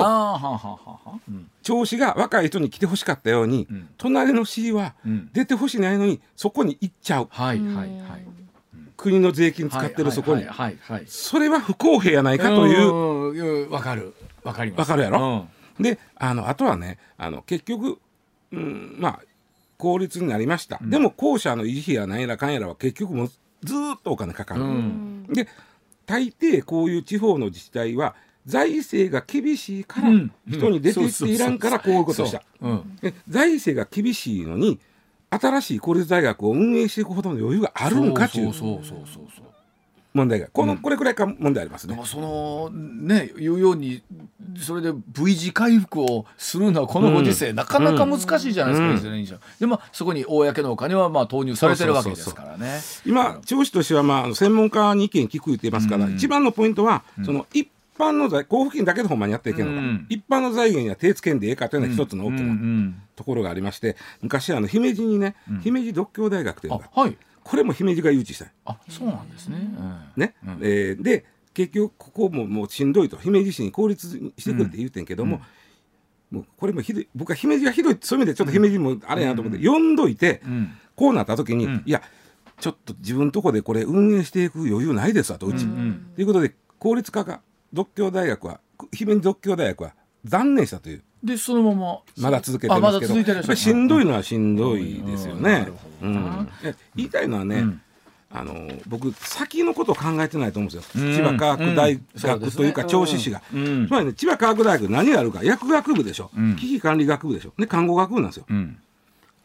[1.28, 1.49] うん。
[1.62, 3.88] 調子が若い人に来てほしかったように、ん。
[3.97, 5.30] 隣の市はうん。
[5.34, 7.28] 出てほしないのにそこに行っちゃう。
[7.30, 7.89] はいはいはい。
[8.97, 10.97] 国の税金使ってるそこに、はいはいはい。
[10.99, 14.13] はいそれは不公平やないかといううんわかる。
[14.43, 14.80] わかります。
[14.82, 15.47] わかるやろ？
[15.80, 17.97] であのあとはねあの結局、
[18.52, 19.19] うん、まあ
[19.78, 25.26] 公立になりました、でも校舎の維持費や何やらかんやらは結局もうずーっとお金かかる、うん。
[25.34, 25.47] で
[26.05, 30.31] 大抵こういう地方の自治体は財政が厳しいからうん。
[30.49, 32.43] 人に出ていっていらんからこういうことをした。
[33.29, 34.79] 財政が厳しいのに
[35.29, 38.53] 新しい公立大学を運営していくほどの余裕があるんかっていう
[40.13, 40.78] 問題がこの、うん。
[40.80, 41.93] これくらいか問題ありますね。
[41.93, 42.06] でも。
[42.06, 44.04] そのね言うように
[44.58, 49.26] それで V 字回復をするのはこのご時世、なかなか難しいじゃないですか、うん。
[49.60, 52.80] でまあそこに公のお金はまあ投入されてるわけですからね。
[53.06, 56.15] 今調子としては、まああの、専門家に意見聞く言っていますから、うん。
[56.15, 57.26] 一番のポイントは、うん。
[57.26, 60.06] その一般の財交付金だけでほんまにやっていけんのか、うん。
[60.10, 63.02] 一般の財源には手つけんでええかというのは一つの大きなん。
[63.15, 65.60] ところがありまして昔あの姫路にね、うん。
[65.62, 68.51] 姫路独協大学というのがあはいこれも姫路が誘致したい。
[68.65, 69.58] あそうなんですね。
[69.58, 70.21] うん。
[70.21, 70.58] ね、うん。
[70.62, 75.39] えーで結局ここももうしんどいと姫路市に効率にしてくれって言うてんけども、
[76.32, 79.95] もうこれもひどい僕は姫路がひどいそういう意味でちょっと姫路もあれやなと思って、呼ん。
[79.95, 80.71] どいて、うん。
[80.95, 81.84] こうなった時に、うん。
[81.86, 82.01] いや
[82.60, 85.65] ちょっと自分とこでこれ運営していく余裕ないですわとうち。
[85.65, 86.12] うんうん。
[86.15, 89.93] ということで公立化が独協大学は姫路独協大学は
[90.25, 91.99] 断念したというでそのまま。
[92.17, 93.15] まだ続けてあますけど。
[93.15, 95.69] ましんどいのはしんどいですよね。
[96.95, 97.81] 言いたいのはね、うん。
[98.29, 101.15] あの僕先のことを考えてないと思うんですよ、うん。
[101.15, 103.41] 千葉科学大学というか銚子市が。
[103.53, 103.88] うん。
[103.88, 105.43] つまりね千葉科学大学何があるか。
[105.43, 106.55] 薬学部でしょ、うん。
[106.57, 107.53] 危機管理学部でしょ。
[107.57, 108.45] で看護学部なんですよ。
[108.49, 108.77] うん。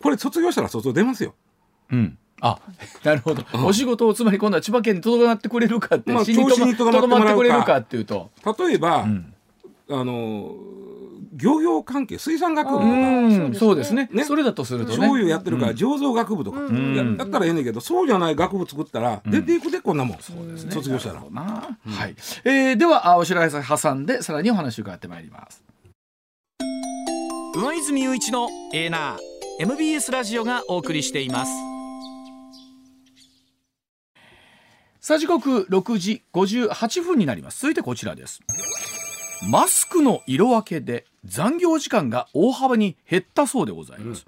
[0.03, 1.35] これ卒業したら卒業出ますよ。
[1.93, 2.19] うん。
[2.41, 2.59] あ
[3.03, 9.35] なるほど、お仕事をつまり今度は千葉県にとどまってくれるかって、まあ調子にとどまってくれるかっていうと、例えば、うん。
[9.91, 10.55] あの
[11.41, 12.91] 漁業関係水産学部とか、う
[13.51, 14.09] んそうですね。
[14.13, 14.25] ね。
[14.25, 14.97] それだとするとね。
[14.97, 16.95] 醤油やってるから醸造学部とか、うん。
[16.95, 20.71] いやだったらええねんけどそうじゃない学部作ったら出ていくでこんなもん、ですね。
[20.73, 21.21] 卒業したら。
[21.21, 25.63] はい、えーではあお知らせ挟んでさらにお話を伺ってまいります。
[27.55, 29.19] 上泉雄一のエーナー
[29.61, 31.53] MBS ラジオがお送りしています。
[35.01, 37.61] さあ時刻6時58分になります。
[37.61, 38.41] 続いてこちらです。
[39.51, 44.27] マスクの色分けで残業時間が大幅に減ったそうでございます、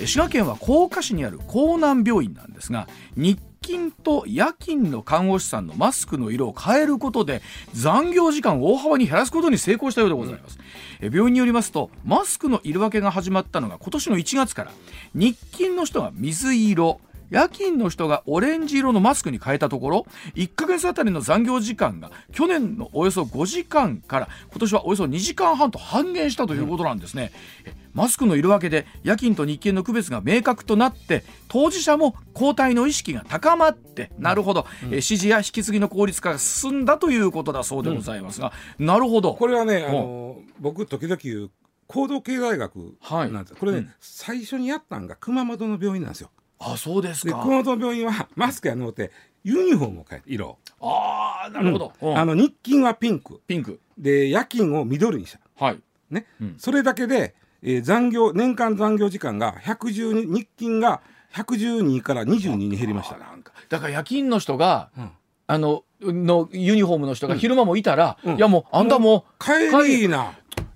[0.00, 7.40] え滋賀県は甲賀市にある江南病院なんですが日勤と夜勤の看護師さんのマスクの色を変えることで
[7.72, 10.58] 残業時間を大幅に減らすことに成功したようでございます、
[11.00, 14.72] え病院によりますとマスクの色分けが始まったのが今年の1月から
[15.14, 27.32] 日勤の人が水色夜勤の人がオレンジ色のマスクに変えたところ1ヶ月あたりの残業時間が去年のおよそ5時間から今年はおよそ2時間半と半減したということなんですね、
[27.64, 39.34] えマスクの色分けで夜勤と日勤の区別が明確となって当事者も交代の意識が高まってなるほど、え指示や引き継ぎの効率化が進んだということだそうでございますが、なるほど。
[39.34, 41.50] これはねあの僕時々言う
[41.86, 43.90] 行動経済学はいなんです、これね、うん。
[44.00, 46.30] 最初にやったんが熊本の病院なんですよ
[46.64, 47.36] あそうですか。
[47.36, 49.10] で熊本の病院はマスクやのうて
[49.42, 50.58] ユニフォームを変えて色を。
[50.80, 52.18] ああなるほど、うん。
[52.18, 53.40] あの日勤はピンク。
[53.46, 53.80] ピンク。
[53.98, 55.64] で夜勤を緑にした。
[55.64, 55.80] はい。
[56.10, 56.54] ね、うん。
[56.58, 61.00] それだけで、えー残業年間残業時間が112日勤が
[61.34, 63.16] 112から22に減りました。
[63.16, 63.52] あなんか。
[63.68, 65.10] だから夜勤の人がうん。
[65.46, 68.36] あののユニフォームの人が昼間もいたら、うん。
[68.36, 70.32] いやもうあんたも帰りいいな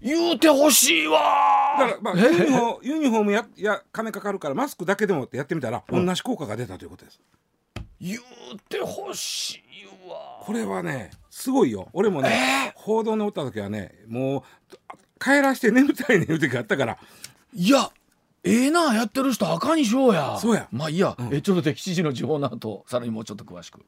[0.09, 1.21] 言うてほしいわ。
[1.79, 7.21] だから、まあ、ユニフォーム ユニフォームやや金かかるからマスクだけでもってやってみたら、同じ効果が出たということです。
[8.01, 8.21] 言う
[8.69, 10.41] てほしいわ。
[10.41, 11.89] これはねすごいよ。
[11.93, 16.99] 俺もね、報道におった時はねもう帰らして 眠たいねいう時があったから。
[17.55, 17.91] いや
[18.45, 20.39] ええなやってる人赤にしようや。
[20.41, 20.69] そうや。
[20.71, 21.35] まあいいや、うん。
[21.35, 23.81] えちょっとで7時の時報の後さらにもうちょっと詳しく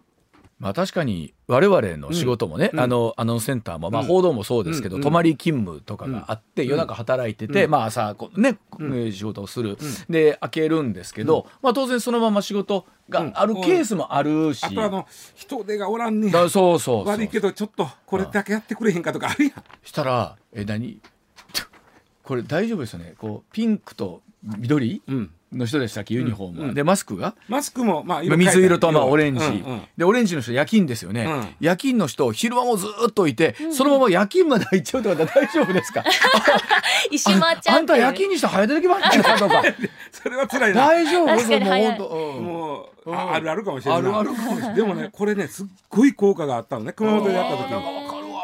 [0.60, 2.80] まあ確かに我々の仕事もね、うん。
[2.80, 7.70] あのアナウンスセンターも、まあ、うん報道もそうですけど、うん泊まり勤務とかがあって、夜中働いてて、うん。
[7.70, 8.58] まあ朝こうね、
[9.10, 9.78] 仕事をする、
[10.10, 17.06] で開けるんですけど、まあ当然そのまま仕事があるケースもあるし、あとあの人手がおらんねだそうそうそう。
[17.06, 19.52] 悪いけどちょっとこれだけやってくれへんかとかあるやん。
[19.82, 21.00] したらえ何？
[22.22, 23.14] これ大丈夫ですよね。
[23.16, 25.02] こうピンクと緑？
[25.08, 26.14] うんの人でしたっけ？
[26.14, 26.74] ユニフォームは、うん。
[26.74, 27.34] でマスクが？
[27.48, 31.48] マスクもまあまあ水色とまあオレンジ、うんうんでオレンジの人夜勤ですよね、うん。
[31.60, 36.04] 夜勤の人昼間もずーっといて、そのまま夜勤まで行っちゃうとか大丈夫ですか？
[37.10, 39.62] 一周回っちゃうあんた夜勤にして早出てきましたとか。
[40.12, 40.86] それは辛いな。
[40.86, 41.26] 大丈夫？
[41.26, 41.98] 確かに早い。
[41.98, 43.18] もうもう、うん。
[43.18, 44.02] ああるあるかもしれない。
[44.02, 44.74] なあるあるかもしれない。
[44.76, 47.70] でもねこれねすっごい効果があったのね熊本でやった時。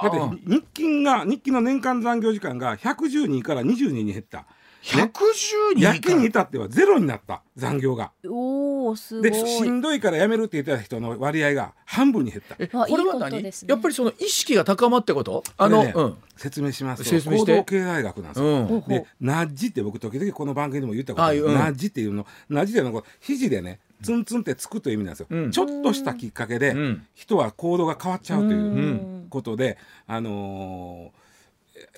[0.03, 4.45] だって日勤が日勤の年間残業時間が112から22に減った
[4.87, 7.43] 112夜勤に至ってはゼロになった。
[7.57, 8.13] 残業が。
[8.25, 12.55] おおすごでしいんどいから辞めるって言ってた人の割合が半分に減った。
[12.55, 13.43] これは何？
[13.43, 13.51] ね。
[13.67, 15.43] やっぱりその意識が高まってこと？
[15.59, 16.17] あの、ねうん。
[16.37, 17.53] 説明しますと説明して。
[17.53, 18.81] 行動経済学なんですよ、うん。
[18.83, 21.45] でナッジって僕時々この番組でも言ったことある。
[21.45, 21.61] はいうん。
[21.61, 22.25] ナッジっていうの。
[22.49, 25.51] ナッジっていうのはこう肘でねツンツンってつくという意味なんですよ、うん。
[25.51, 27.07] ちょっとしたきっかけで、うん。
[27.17, 29.27] 人は行動が変わっちゃうといううん。
[29.31, 31.26] ことで、あのー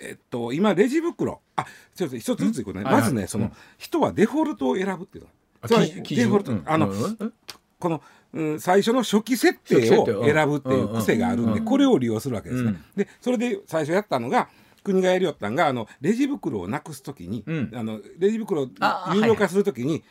[0.03, 1.41] えっと今レジ袋。
[1.57, 3.03] あちょっと一つずついくとね、はいはい。
[3.03, 3.53] まずねその、うん。
[3.77, 5.31] 人はデフォルトを選ぶっていうの。
[5.61, 7.33] あつデフォルト、準あの、うん。
[7.79, 12.71] この、うん、最初の初期設定を選ぶっていう癖があるんで、うんこれを利用するわけですね。
[12.71, 12.85] うん。
[12.97, 14.49] でそれで最初やったのが
[14.85, 17.73] 国がやりよったんがあのレジ袋をなくすときに、うん。
[17.75, 20.03] あのレジ袋をあ有料化するときに、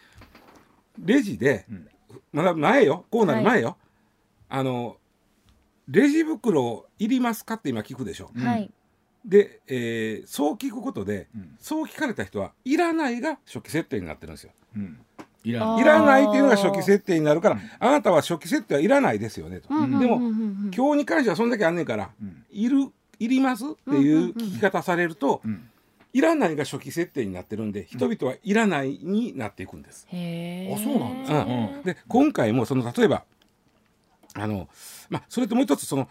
[1.00, 1.66] レジで、
[2.32, 3.06] まだ前よ。
[3.10, 3.78] こうなる前よ、
[4.50, 4.98] あの
[5.88, 8.32] レジ袋いりますかって今聞くでしょ。
[8.36, 8.72] はい。
[9.26, 11.58] で、えーそう聞くことで、うん。
[11.60, 14.52] そう聞かれた人はいらないが初期設定になってるんですよ。
[14.76, 15.00] うん。
[15.44, 15.82] いらない。
[15.82, 19.74] いらないっていうのが初期設定になるから、あなたは初期設定はいらないですよねと。
[19.74, 20.18] うんでも、
[20.76, 22.46] 今日に関してはそんだけあんねんから、ん。
[22.52, 25.70] いるいりますっていう聞き方されると、ん
[26.14, 30.08] いらないが初期設定になってるんで人々はいらないになっていくんです。
[30.10, 30.14] あ
[30.84, 31.46] そうなんですか。
[31.46, 31.84] うん。
[31.84, 33.24] で今回もその例えば
[34.34, 34.68] あの、
[35.10, 36.10] まあ、それともう一つその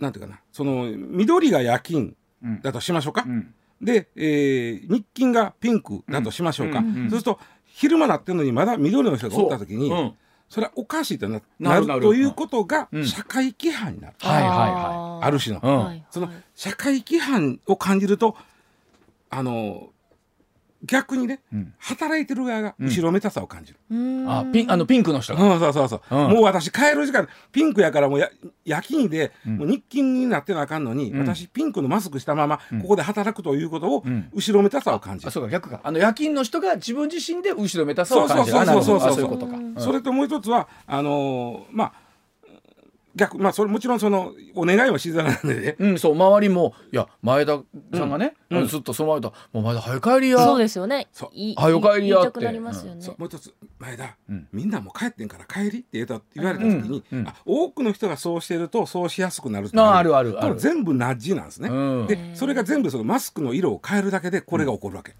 [0.00, 0.40] なんていうかな。
[0.52, 2.60] その緑が夜勤うん。
[2.60, 3.24] だとしましょうか。
[3.26, 3.54] うん。
[3.80, 7.10] で、えー日勤がピンクだとしましょうか、うんうんうん。
[7.10, 9.90] そうすると昼間なってるのにまだ緑の人がおった時に
[10.48, 12.02] そ,、れはおかしいとななるなる。
[12.02, 13.06] ということがうん。
[13.06, 18.36] 社会規範になる、はいはいはある種の、その社会規範を感じると
[19.30, 19.90] あの
[20.86, 21.74] 逆にね、うん。
[21.78, 24.30] 働いてる側が後ろめたさを感じる、うん。
[24.30, 25.42] あピンあのピンクの人が。
[25.42, 26.30] うんそうそうそう、うん。
[26.32, 28.30] もう私帰る時間ピンクやからもうや
[28.64, 29.56] 夜勤で、うん。
[29.58, 31.18] もう日勤になってなあかんのに、うん。
[31.20, 32.80] 私ピンクのマスクしたままうん。
[32.82, 34.28] ここで働くということをうん。
[34.34, 35.28] 後ろめたさを感じる。
[35.28, 35.80] あ、そうか逆か。
[35.82, 38.58] あの夜勤の人が自分自身で後ろめたさを感じる。
[38.58, 39.06] そうそうそうそうあなるほど。
[39.06, 39.80] あそういうことか、うんうん。
[39.80, 42.03] それともう一つはあのーまあ
[43.16, 45.76] 逆まあそれもちろんそのお願いはしづらなんでね。
[45.78, 47.60] うん、そう周りもいや前田
[47.92, 48.58] さんがね、うん。
[48.62, 48.66] うん。
[48.66, 50.38] ずっとその前田もう前田早帰りや。
[50.38, 51.08] そうですよね。
[51.12, 51.30] そう。
[51.32, 52.22] いはよ帰りやって。
[52.22, 53.02] 言いたくなりますよね。
[53.02, 53.16] そう。
[53.18, 54.48] もう一つ前田、うん。
[54.52, 57.18] みんなもう帰ってんから帰りって言うた言われた時に、うん。
[57.20, 57.28] うん。
[57.28, 60.58] あ多くの人がそうしてるとそうしやすくなるってああるあるある。
[60.58, 61.68] 全部ナッジなんですね。
[61.68, 62.06] うん。
[62.06, 65.14] でそれが全部そのマスクの色を変えるだけでこれが起こるわけ。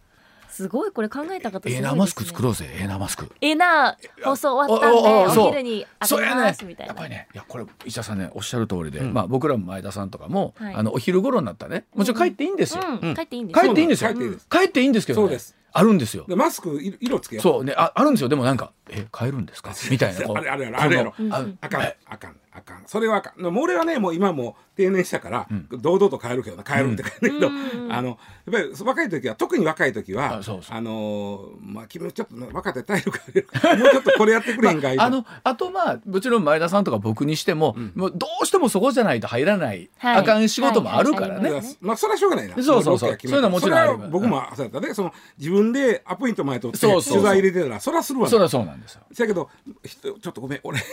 [0.54, 1.76] すごいこれ考えた方すごいですね。
[1.76, 2.66] ええなマスク作ろうぜ。
[2.70, 3.30] ええなマスク。
[3.40, 6.92] ええな放送終わったんでお昼に開けそうやねますみたいな。
[6.92, 9.12] やっぱりねいやこれ石田さんねおっしゃる通りで、うん。
[9.12, 10.74] まあ僕らも前田さんとかも、はい。
[10.74, 13.14] あのお昼頃になったらねもちろん帰っていいんですよ、うん。
[13.14, 14.10] 帰っていいんです帰っていいんですよ。
[14.10, 14.48] 帰っていいです。
[14.48, 15.56] 帰っていいんですけど、ね、そうです。
[15.76, 16.24] あるんですよ。
[16.28, 17.42] でマスク色色つけよう。
[17.42, 17.74] そうね。
[17.76, 18.28] ああるんですよ。
[18.28, 19.72] でもなんかえ帰るんですか？
[19.90, 20.36] みたいなこう。
[20.36, 21.32] あれあれあれあれあうん。
[21.60, 21.82] あかん。
[22.06, 22.30] あかん。
[22.30, 22.82] あかん。
[22.86, 23.40] それはあかん。
[23.40, 25.68] もう俺はねもう今もう定年したから、ん。
[25.70, 27.92] 堂々と帰るけどな帰るって帰るけど、うん。
[27.92, 28.16] あのやっ
[28.52, 30.80] ぱり若い時は特に若い時はあそうそう。
[30.80, 35.02] のーまあ君ちょっと若手体力あるから もうちょっとこれやってくれへんかいと。
[35.02, 40.16] あのあとまあもちろん前田さんとか僕にしても,、もうどうしてもそこじゃないと入らない、はい。
[40.18, 42.54] あかん仕事もあるからね、はいはいまあそれはしょうがないな。
[42.62, 43.18] そうそうそう。
[43.20, 44.80] そういうのはもちろんある僕もそうやった。
[44.80, 47.12] ねその自分でアポイント前取ってそうそうそう。
[47.14, 49.02] 取材入れてたらそれはするわそりゃそうなんですよ。
[49.12, 49.48] せやけど
[49.84, 50.84] ちょっとごめん俺ね。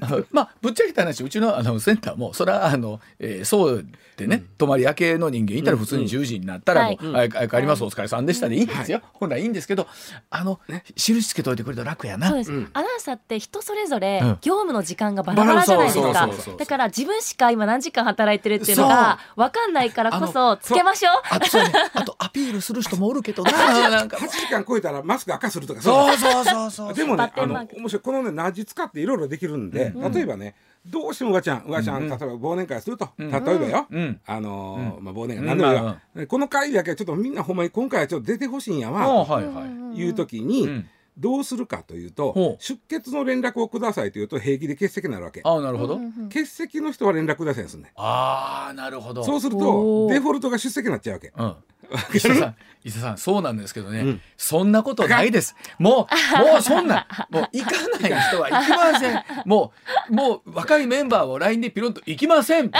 [0.30, 9.86] まあぶっちゃけた話うちのあのセンターもそれはあの、えーそうでね、泊まり明けの人間いたら普通に10時になったらもう、うんはいはい帰りますお疲れさんでしたでいいんですよ、本来いいんですけど
[10.30, 10.58] あの、
[10.96, 12.28] 印つけといてくれたら楽やな。
[12.28, 12.70] そうです、うん。
[12.72, 14.28] アナウンサーって人それぞれうん。
[14.40, 16.30] 業務の時間がバラバラじゃないですか。
[16.58, 21.12] だから自分しか今何時間働いてるっていうのが分かんないからこそつけましょう。
[21.30, 21.72] あとそうね。
[21.92, 23.52] あとアピールする人もおるけどな
[23.90, 30.54] なんか8時間超えたらマスク赤するとかそうそうそうそうでもねあの面白いこのねナッジ使っていろいろできるんで、例えばね
[30.90, 34.20] どうしてもうがちゃんうがちゃん、例えば忘年会すると、例えばよ、うん。
[34.26, 35.46] あのーまあ、忘年会うん。
[35.46, 40.88] 何でもいいまわ、この会だけちょっとみんなほんまに今回はちょっと出てほしいんやあわ、はいはい、という時に、うん。
[41.18, 45.40] どうするかというと、出欠の連絡をくださいというと平気で欠席になるわけ。
[45.44, 49.24] ああなるほど、欠席の人は連絡くださいですねああなるほど。
[49.24, 51.32] そうするおとーデフォルトが出席になっちゃうわけ。
[51.34, 51.54] うん
[52.14, 54.20] 伊勢さん伊勢さんそうなんですけどね、うん。
[54.36, 55.56] そんなことないです。
[55.78, 59.24] もう もうそんなもう行かない人は行きません。
[59.44, 59.72] も
[60.08, 62.66] うもう若いメンバーを LINE でピロンと行きません。
[62.66, 62.78] 立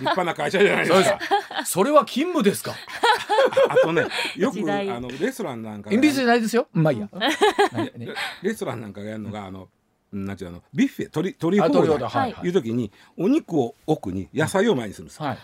[0.00, 1.64] 派な会社じゃないでそうですすか。
[1.64, 2.74] それは勤務ですか。
[3.70, 4.06] あとね
[4.36, 6.68] よくあのレストランなんかインビズじゃないですよ。
[6.72, 7.90] まあいいや、ね。
[7.96, 9.68] レレストランなんかがやるのがあの
[10.12, 12.46] なんていうのビュッフェ取り取りあ放題い。
[12.46, 15.24] いう時にお肉を奥に野菜を前にするんですよ。
[15.24, 15.38] はい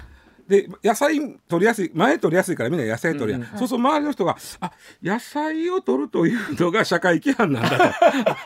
[0.48, 7.76] で野菜取りやすい前取りやすいからみんな野菜取るやん、うんそうそう周りの人があ野菜を取るというのが社会規範なんだと。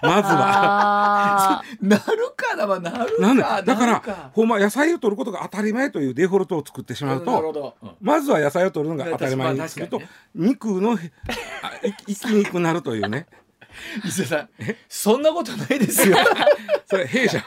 [0.06, 1.60] まずは。
[1.60, 2.02] あなる
[2.36, 7.90] かなまあなるかなだからほんま野菜を取ることが当たり前というデフォルトを作ってしまうとど、うん。
[8.00, 10.98] まずは野菜を取るのが当たり前にすると、まあ確肉の
[12.06, 13.26] 生きにくくなるというね。
[14.04, 14.48] 伊勢さん
[14.88, 16.16] そんなことないですよ。
[16.86, 17.44] それ弊社。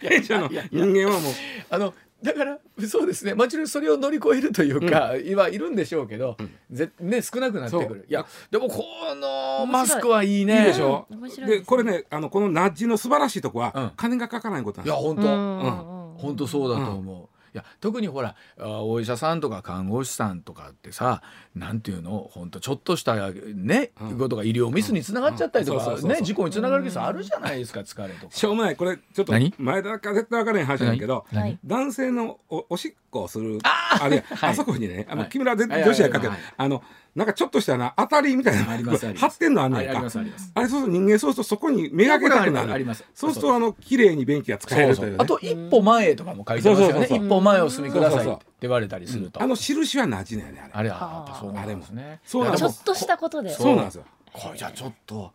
[0.00, 1.32] 弊社の人間はもう。
[1.70, 2.58] あのだから
[2.88, 3.34] そうですね。
[3.34, 6.36] もちろんそれを乗り越えるというか、今いるんでしょうけど、
[6.70, 8.06] ぜね少なくなってくる。
[8.08, 10.64] いやでもこのマスクはいいねいい。
[10.66, 11.46] でしょ、うんですね。
[11.46, 13.92] でこれねあのこのナッジの素晴らしいとこは、うん。
[13.96, 16.14] 金がかからないことなんですいや本当、うん。
[16.18, 17.27] 本当そうだと思う。
[17.54, 21.22] いや特にほらあお医者さんとか看護師さんとかってさ
[21.54, 24.18] なんていうの本当ちょっとしたね、うん。
[24.18, 28.32] ことが医療ミスにつながっちゃったりとかね事故につながるケースあるじゃないですか疲れとか。
[28.34, 28.76] しょうもない。
[28.76, 29.54] これちょっと何？
[29.58, 31.26] 前田か絶対分からへん話なんだけど
[31.64, 34.50] 男性のおおしっこをするあれ、 はい。
[34.50, 35.30] あそこにねあの、はい。
[35.30, 36.54] 木村女子やかけど、はいはい。
[36.56, 36.82] あの
[37.18, 39.26] なんかちょっとしたな当たりみたいなありますあります。
[39.26, 39.98] 貼ってんのあんねんか。
[39.98, 40.20] あれそう
[40.68, 42.86] すると人間そうするとそこに目がけたくなる。
[43.12, 45.16] そうするとあの綺麗に便器が使えるという。
[45.18, 47.06] あと一歩前とかも書いてますよね。
[47.10, 50.72] 一歩前を進みくださいって言われたりすると、あの印はなじねやねあれ。
[50.74, 51.24] あれは。
[51.26, 52.20] やっぱそうなんですね。
[52.24, 53.50] そうなんですちょっとしたことで。
[53.50, 54.04] そうなんですよ。
[54.32, 55.32] これじゃあちょっと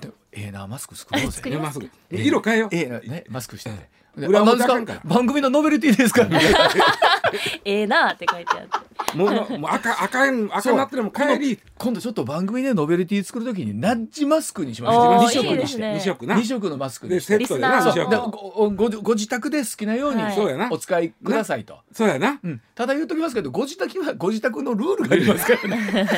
[0.00, 1.30] でええなマスク作ろうぜ。
[1.32, 2.68] 作りますねまっすぐ色変えよう。
[2.72, 3.70] ええなねマスクして。
[3.70, 3.76] て。
[4.16, 6.22] で裏番組のノベルティですか？
[7.64, 8.12] ええな。
[8.12, 11.60] って書いてあってもうもう赤赤い赤になってるのも帰り。
[11.78, 15.24] 今度ちょっと番組でノベルティ作るときにナッジマスクにしましょう。
[15.24, 15.94] 二色にしていいですね。
[15.94, 16.26] 二色。
[16.26, 16.36] な。
[16.36, 17.38] 二色のマスクにして。
[17.38, 18.10] でセットでなリスナー二色。
[18.10, 20.34] でごごご自宅で好きなようにはい。
[20.34, 20.68] そうやな。
[20.70, 22.40] お使いくださいと、そうやな。
[22.42, 26.08] うん、ただ言うときますけどご自宅はご自宅のルールがありますからね。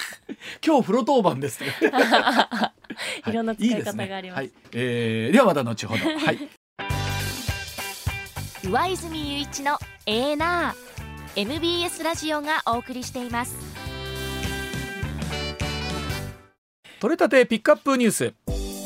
[0.64, 2.72] 今日風呂当番ですとか
[3.30, 4.38] いろんな使い方があります。
[4.38, 6.04] はい、えーではまた後ほど。
[6.04, 6.48] はい。
[8.62, 10.89] 上泉雄一のエーナー
[11.36, 13.54] MBS ラジオがお送りしています。
[16.98, 18.34] 取れたてピックアップニュース。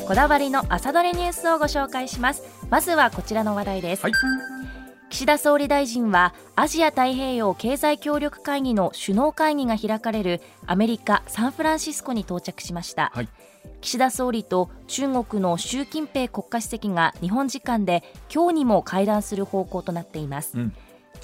[0.05, 2.43] こだわりの朝どれニュースをご紹介します。
[2.69, 4.11] まずはこちらの話題です、はい。
[5.09, 13.29] 岸田総理大臣はアジア太平洋経済協力会議の首脳会議が開かれるアメリカ・サンフランシスコに到着しました、はい。
[13.81, 20.73] 岸田総理と中国の習近平国家主席が日本時間で今日にも会談する方向となっています、うん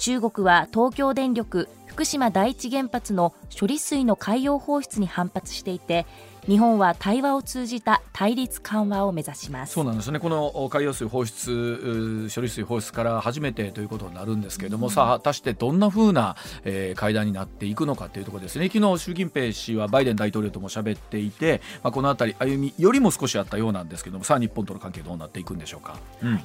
[0.02, 6.06] 中国は東京電力福島第一原発の処理水の海洋放出に反発していて
[6.48, 9.74] 日本は対話を通じた対立緩和を目指します。
[9.74, 10.18] そうなんですね。
[10.18, 16.34] この海洋水放出う処理水放出から初めてということになるんですけれども、さあ果たしてどんな風な、
[16.64, 18.68] えー会談になっていくのかというところですね。
[18.72, 25.96] 昨日習近平氏はバイデン大統領とも喋っていて、まあ、この辺り歩みよりも少しあったようなんですけどもさあ日本との関係どうなっていくんでしょうか。
[26.24, 26.40] うん。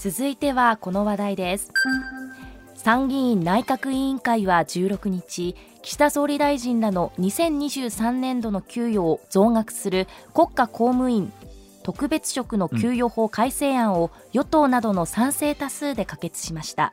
[0.00, 1.70] 続いてはこの話題です
[2.78, 11.32] 参議院内閣委員会は16日岸田総理大臣らの2023年度の給与を増額する国家公務員
[11.82, 16.92] 特別職の給与法改正案を与党などの賛成多数で可決しました。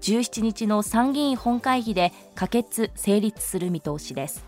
[0.00, 4.46] 17日の参議院本会議で可決成立する見通しです。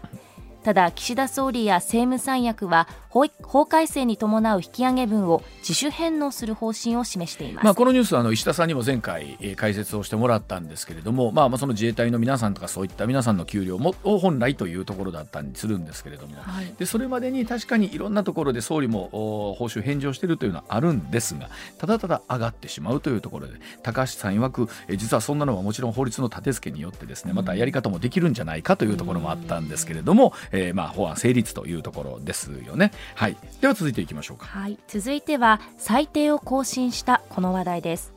[0.62, 16.74] ただ岸田総理や政務三役は法法改正に伴う引き上げ分を自主返納する方針を示しています、まあ、このニュースはあの石田さんにも前回、えー解説をしてもらったんですけれども、まあ、まあその自衛隊の皆さんとかそういった皆さんの給料もを本来というところだったりするんですけれども、はい。
[16.78, 21.48] でそれまでに確かにいろんなところで総理もお報酬返上しているというのはあるんですが
[21.78, 32.92] ただただ上がってしまうというところで高橋さん曰く、えー実はそんなのはもちろん法律の立て付けによってですねまたやり方もできるんじゃないかというところもあったんですけれども、えーまあ法案成立というところですよね。
[33.14, 34.46] はい、では続いていきましょうか。
[34.46, 38.12] はい、続いては最低を更新したこの話題です。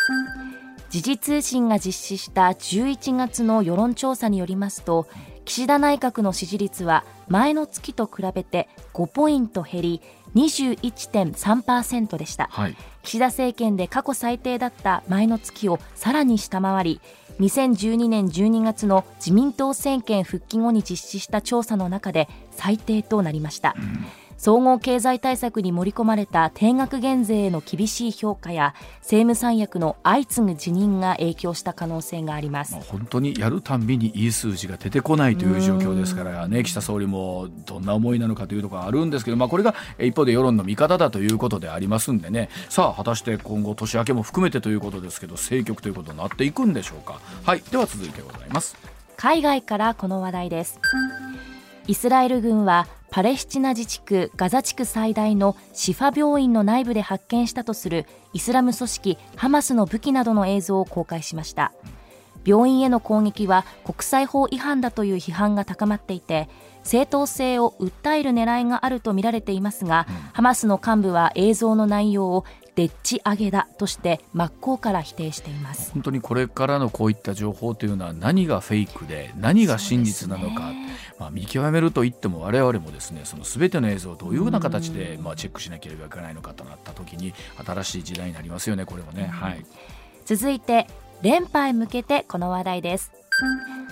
[0.89, 5.07] 時事通信が実施した11月の世論調査によりますと
[5.43, 10.01] 岸田内閣の支持率は前の月と比べて5ポイント減り
[10.35, 12.47] 21.3%でした。
[12.51, 12.75] はい。
[13.03, 17.01] 岸田政権で過去最低だった前の月をさらに下回り
[17.39, 23.75] 2012年12月の自民党政権復帰後に実施した調査の中で最低となりました、
[24.37, 32.73] 総合経済対策に盛り込まれた定額減税への厳しい評価や政務三役の相次ぐ辞任が影響した可能性があります。
[32.73, 36.63] まあ本当にやるたんびにいい数字が出てこないという状況ですからね。
[36.63, 42.49] 岸田総理もどんな思いなのかというところがあるんですけど、まあ、これがえ一方で世論の味方だということでありますんでね。
[42.69, 47.19] さあ果たして今後年明けも含めてということですけど政局ということになっていくんでしょうか。
[47.43, 47.61] はい。
[47.71, 48.75] では続いてございます。
[49.17, 50.79] 海外からこの話題です
[51.87, 61.73] イスラエル軍はパレスチナ自治区ガザ地区最大のシファ病院の内部で発見したとするイスラム組織ハマスの武器などの映像を公開しました。
[62.43, 66.47] 病院への攻撃は国際法違反だという批判が高まっていて
[66.83, 72.45] 正当性を訴える狙いがあるとみられていますが、ハマスの幹部は映像の内容を
[72.75, 75.91] でっち上げだとして真っ向から否定しています。
[75.93, 80.73] 本当にこれからのこういった情報というのは何がフェイクで何が真実なのか、
[81.17, 87.33] まあ、見極めると言っても我々もですねその全ての映像をどういうふうな形でまあチェックしなければいけないのかとなった時に
[87.65, 89.27] 新しい時代になりますよねこれはね。
[89.27, 89.65] はい。
[90.25, 90.87] 続いて
[91.21, 93.11] 連覇へ向けてこの話題です。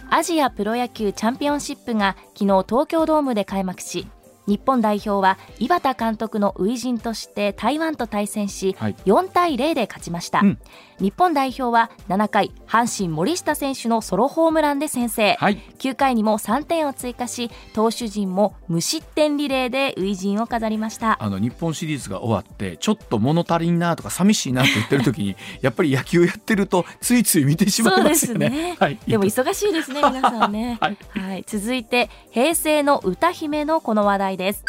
[0.09, 4.07] アジアプロ野球チャンピオンシップが昨日東京ドームで開幕し
[4.47, 10.59] 日本代表は井端監督の初陣として台湾と対戦し、はい、4対0で勝ちました、うん、
[10.99, 21.21] 日本代表は7回阪神森下選手のソロホームランで先制、はい、9回にも3点を追加し投手陣も無失点リレーで初陣を飾りました。
[21.21, 34.63] あの日本シリーズが終わってちょっと物足りんなとか寂しいなって言ってる時に やっぱり野球やってるとついつい見てしまいますよね、ね、はい、でも忙しいですね皆さんね、 はい、はい、続いて平成の歌姫のこの話題題です。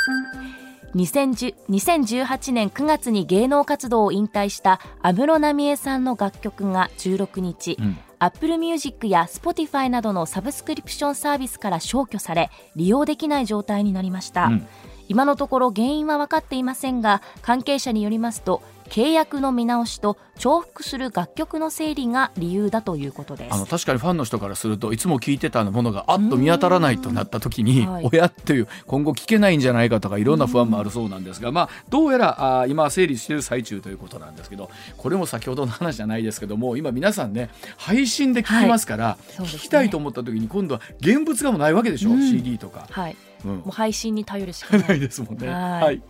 [0.94, 14.66] 2018年9月に芸能活動を引退した安室奈美恵さんの楽曲が16日、うん、Apple Music や Spotify などのサブスクリプションサービスから消去され利用できない状態になりました、うん、
[15.08, 23.55] 今のところ原因は分かっていませんが関係者によりますと契約の見直しと重複する楽曲の整理が理由だということです。
[23.55, 39.43] あの確かにファンの人からするといつも聴いてたものがあっと見当たらないとなった時に、はい、 親っていう今後聴けないんじゃないかとかいろんな不安もあるそうなんですが、まあ、どうやらあ今整理している最中ということなんですけどこれも先ほどの話じゃないですけども今皆さんね配信で聴きますから、はい。
[39.43, 42.87] ね、聞きたいと思った時に今度は現物がもないわけでしょ、うん、CD とか。
[42.91, 43.16] はい。
[43.45, 45.01] うん、もう配信に頼るしかない。
[45.01, 45.49] ですもんね。
[45.49, 46.03] はい、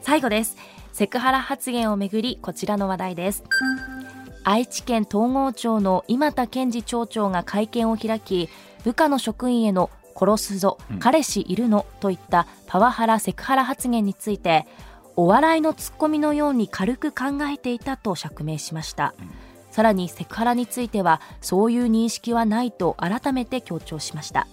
[0.00, 0.56] 最後です。
[0.92, 3.44] セクハラ発言をめぐりこちらの話題です。
[4.44, 8.48] 愛知県東郷町の今田健二町長が会見を開き
[8.84, 14.66] 部下の職員への殺すぞ、彼氏いるのといったパワハラセクハラ発言について
[15.16, 19.14] お笑いのツッコミのように軽く考えていたと釈明しました、
[19.70, 24.46] さらにセクハラについてはそういう認識はないと改めて強調しました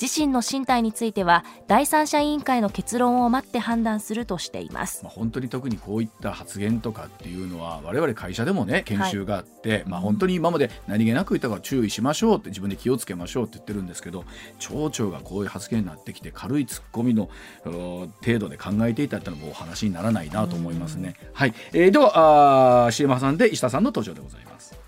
[0.00, 14.24] 自身の進退については第三者委員会の結論を待って判断するとしています、まあ、本当に特にこういった発言とかっていうのは我々会社でもね研修があって、はい、まあ、本当に今まで何気なく言ったから注意しましょうって自分で気をつけましょうって言ってるんですけど
[14.58, 17.28] 町長がこういう発言になってきて軽いツッコミの
[17.64, 21.14] 程度で考えていたってのも話にならないなと思いますね。
[21.34, 24.79] はい、えー、ではあ CM 挟んで石田さんの登場でございます。